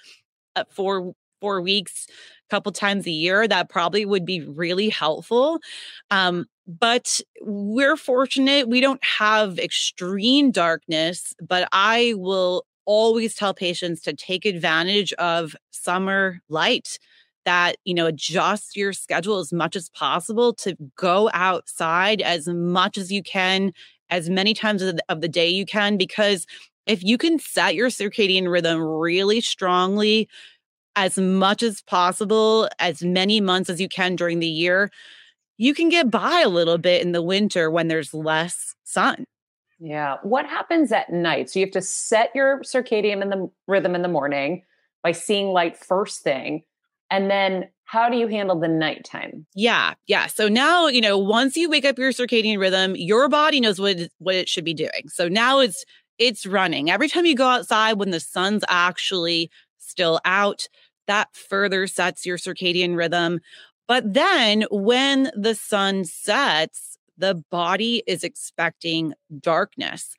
[0.58, 5.62] uh, four four weeks a couple times a year, that probably would be really helpful.
[6.10, 14.02] Um but we're fortunate we don't have extreme darkness, but I will always tell patients
[14.02, 16.98] to take advantage of summer light
[17.46, 22.98] that you know adjust your schedule as much as possible to go outside as much
[22.98, 23.74] as you can
[24.10, 26.46] as many times of the, day you can because
[26.86, 30.28] if you can set your circadian rhythm really strongly
[30.96, 34.92] as much as possible as many months as you can during the year
[35.58, 39.26] you can get by a little bit in the winter when there's less sun
[39.82, 40.18] Yeah.
[40.22, 41.50] What happens at night?
[41.50, 44.64] So you have to set your circadian in the rhythm in the morning
[45.02, 46.64] by seeing light first thing.
[47.10, 49.46] And then how do you handle the nighttime?
[49.56, 50.28] Yeah, yeah.
[50.28, 54.00] So now, you know, once you wake up your circadian rhythm, your body knows what
[54.00, 55.10] it, what it should be doing.
[55.10, 55.84] So now it's
[56.20, 56.92] it's running.
[56.92, 60.68] Every time you go outside when the sun's actually still out,
[61.08, 63.40] that further sets your circadian rhythm.
[63.88, 70.16] But then when the sun sets, the body is expecting darkness.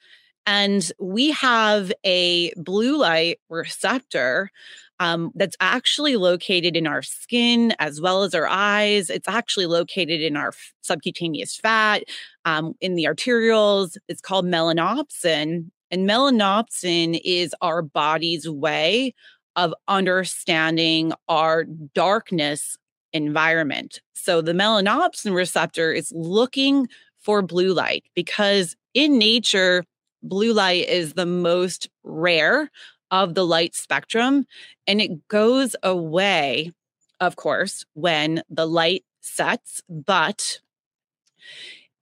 [0.47, 4.51] And we have a blue light receptor
[4.99, 9.11] um, that's actually located in our skin as well as our eyes.
[9.11, 12.05] It's actually located in our subcutaneous fat,
[12.45, 13.97] um, in the arterioles.
[14.09, 15.71] It's called melanopsin.
[15.91, 19.15] And melanopsin is our body's way
[19.57, 22.79] of understanding our darkness
[23.13, 24.01] environment.
[24.15, 26.89] So the melanopsin receptor is looking
[27.19, 29.85] for blue light because in nature,
[30.23, 32.71] blue light is the most rare
[33.11, 34.47] of the light spectrum
[34.87, 36.73] and it goes away,
[37.21, 39.83] of course, when the light sets.
[39.89, 40.61] But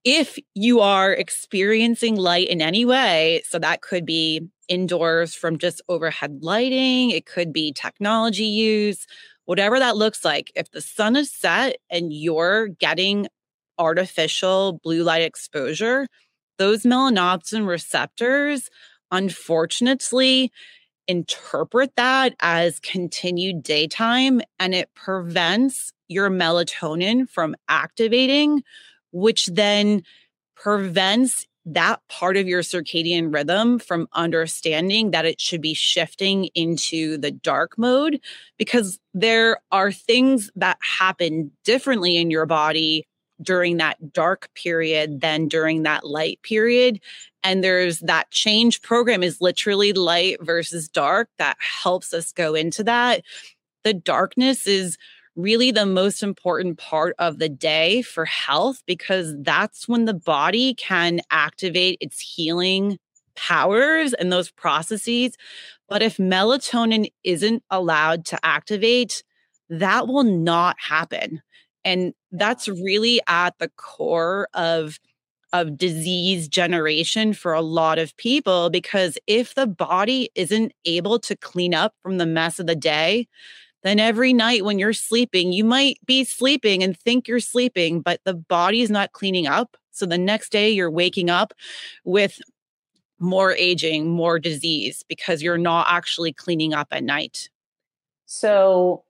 [0.05, 5.83] if you are experiencing light in any way, so that could be indoors from just
[5.89, 9.07] overhead lighting, it could be technology use,
[9.51, 10.53] whatever that looks like.
[10.55, 13.27] If the sun is set and you're getting
[13.81, 16.07] artificial blue light exposure,
[16.57, 18.71] those melanopsin receptors,
[19.11, 20.53] unfortunately,
[21.09, 28.63] interpret that as continued daytime and it prevents your melatonin from activating,
[29.11, 30.05] which then
[30.55, 37.19] prevents that part of your circadian rhythm from understanding that it should be shifting into
[37.19, 38.21] the dark mode
[38.59, 43.07] because there are things that happen differently in your body
[43.43, 47.01] during that dark period than during that light period.
[47.43, 52.85] And there's that change program is literally light versus dark that helps us go into
[52.85, 53.23] that.
[53.83, 54.99] The darkness is
[55.41, 60.75] really the most important part of the day for health because that's when the body
[60.75, 62.99] can activate its healing
[63.37, 65.37] powers and those processes.
[65.89, 69.23] But if melatonin isn't allowed to activate,
[69.69, 71.43] that will not happen.
[71.85, 74.99] And that's really at the core of
[75.53, 81.35] of disease generation for a lot of people because if the body isn't able to
[81.37, 83.27] clean up from the mess of the day,
[83.83, 88.21] then every night when you're sleeping, you might be sleeping and think you're sleeping, but
[88.25, 89.77] the body's not cleaning up.
[89.91, 91.55] So the next day you're waking up
[92.05, 92.41] with
[93.19, 97.51] more aging, more disease because you're not actually cleaning up at night.
[98.27, 99.05] So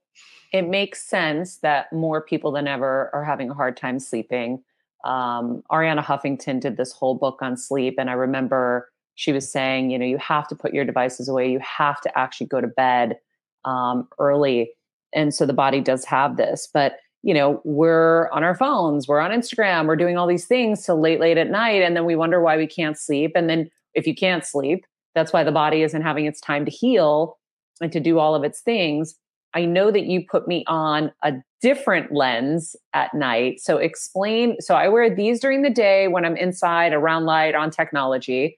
[0.52, 4.62] it makes sense that more people than ever are having a hard time sleeping.
[5.04, 9.90] Um, Arianna Huffington did this whole book on sleep, and I remember she was saying,
[9.90, 11.50] you know, you have to put your devices away.
[11.50, 13.18] You have to actually go to bed
[13.64, 14.72] um, early,
[15.12, 16.68] and so the body does have this.
[16.72, 20.84] But you know, we're on our phones, we're on Instagram, we're doing all these things
[20.84, 21.82] till late, late at night.
[21.82, 23.32] And then we wonder why we can't sleep.
[23.34, 26.70] And then if you can't sleep, that's why the body isn't having its time to
[26.70, 27.38] heal
[27.80, 29.16] and to do all of its things.
[29.52, 33.60] I know that you put me on a different lens at night.
[33.60, 34.56] So explain.
[34.60, 38.56] So I wear these during the day when I'm inside around light on technology.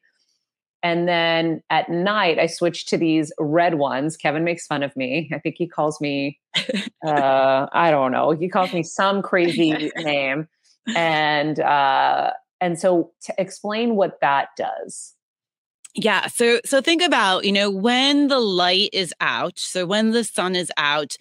[0.83, 4.17] And then at night, I switch to these red ones.
[4.17, 5.31] Kevin makes fun of me.
[5.33, 6.41] I think he calls me,
[7.07, 10.49] uh, I don't know, he calls me some crazy name.
[10.97, 15.15] And, uh, and so to explain what that does.
[15.95, 16.27] Yeah.
[16.29, 20.57] So so think about, you know, when the light is out, so when the sun
[20.57, 21.17] is out,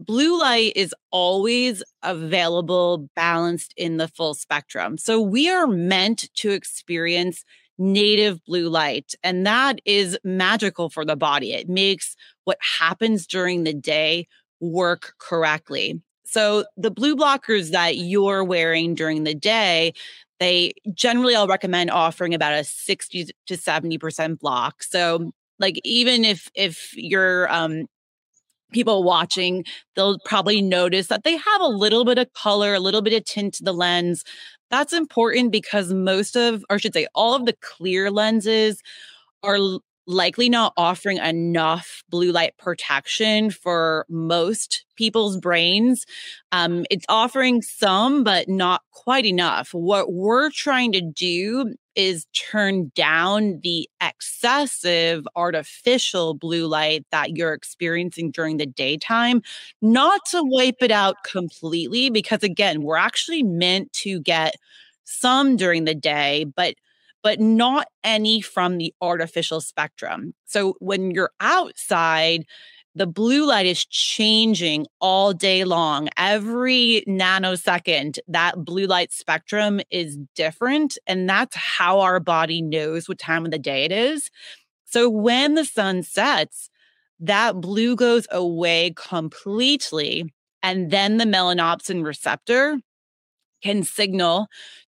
[0.00, 4.98] blue light is always available, balanced in the full spectrum.
[4.98, 7.44] So we are meant to experience
[7.80, 11.52] native blue light, and that is magical for the body.
[11.54, 12.14] It makes
[12.44, 14.28] what happens during the day
[14.60, 16.00] work correctly.
[16.24, 19.94] So the blue blockers that you're wearing during the day,
[20.38, 24.82] they generally I'll recommend offering about a 60 to 70% block.
[24.82, 27.86] So like even if if you're um
[28.72, 29.64] people watching,
[29.96, 33.24] they'll probably notice that they have a little bit of color, a little bit of
[33.24, 34.24] tint to the lens.
[34.70, 38.82] That's important because most of, or should say, all of the clear lenses
[39.42, 39.58] are
[40.06, 46.04] likely not offering enough blue light protection for most people's brains.
[46.52, 49.72] Um, it's offering some, but not quite enough.
[49.72, 57.52] What we're trying to do is turn down the excessive artificial blue light that you're
[57.54, 59.42] experiencing during the daytime,
[59.82, 64.54] not to wipe it out completely, because again, we're actually meant to get
[65.04, 66.74] some during the day, but
[67.22, 70.32] but not any from the artificial spectrum.
[70.46, 72.46] So when you're outside,
[72.94, 76.08] the blue light is changing all day long.
[76.16, 80.98] Every nanosecond, that blue light spectrum is different.
[81.06, 84.30] And that's how our body knows what time of the day it is.
[84.86, 86.68] So when the sun sets,
[87.20, 90.32] that blue goes away completely.
[90.62, 92.78] And then the melanopsin receptor
[93.62, 94.48] can signal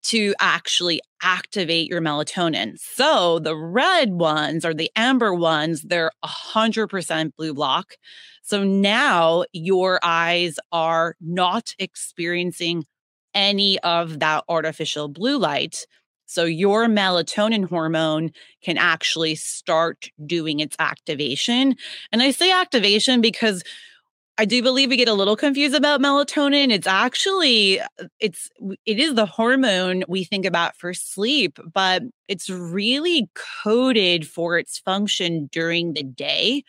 [0.03, 2.77] to actually activate your melatonin.
[2.77, 7.95] So the red ones or the amber ones, they're 100% blue block.
[8.41, 12.85] So now your eyes are not experiencing
[13.33, 15.85] any of that artificial blue light.
[16.25, 18.31] So your melatonin hormone
[18.63, 21.75] can actually start doing its activation.
[22.11, 23.63] And I say activation because
[24.37, 26.71] I do believe we get a little confused about melatonin.
[26.71, 27.85] It's actually uh,
[28.19, 28.49] it's
[28.85, 33.29] it is the hormone we think about for sleep, but it's really
[33.63, 36.63] coded for its function during the day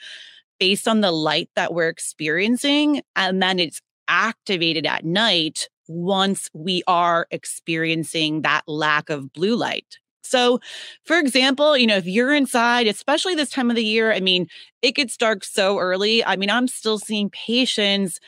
[0.61, 6.83] based on the light that we're experiencing and then it's activated at night once we
[6.87, 9.99] are experiencing that lack of blue light.
[10.25, 10.61] So,
[11.05, 14.49] for example, you know, if you're inside, especially this time of the year, I mean,
[14.83, 16.25] it gets dark so early.
[16.25, 18.19] I mean, I'm still seeing patients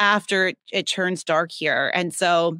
[0.00, 1.90] after it, it turns dark here.
[1.94, 2.58] And so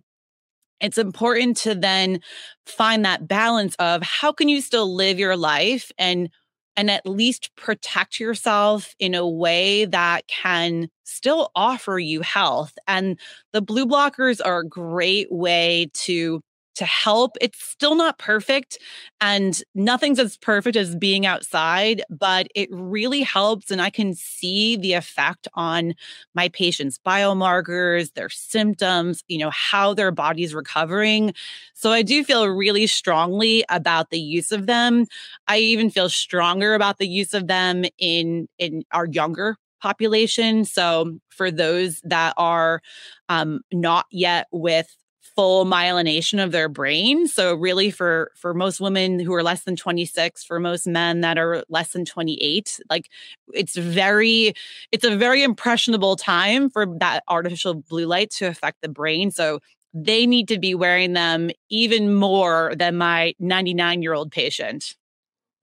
[0.80, 2.20] it's important to then
[2.66, 6.28] find that balance of how can you still live your life and
[6.76, 12.72] and at least protect yourself in a way that can still offer you health.
[12.88, 13.16] And
[13.52, 16.40] the blue blockers are a great way to
[16.74, 17.36] to help.
[17.40, 18.78] It's still not perfect
[19.20, 23.70] and nothing's as perfect as being outside, but it really helps.
[23.70, 25.94] And I can see the effect on
[26.34, 31.32] my patients' biomarkers, their symptoms, you know, how their body's recovering.
[31.74, 35.06] So I do feel really strongly about the use of them.
[35.48, 40.64] I even feel stronger about the use of them in in our younger population.
[40.64, 42.80] So for those that are
[43.28, 44.94] um, not yet with
[45.36, 47.26] full myelination of their brain.
[47.26, 51.38] So really for for most women who are less than 26 for most men that
[51.38, 53.08] are less than 28 like
[53.52, 54.54] it's very
[54.92, 59.30] it's a very impressionable time for that artificial blue light to affect the brain.
[59.30, 59.60] So
[59.92, 64.94] they need to be wearing them even more than my 99 year old patient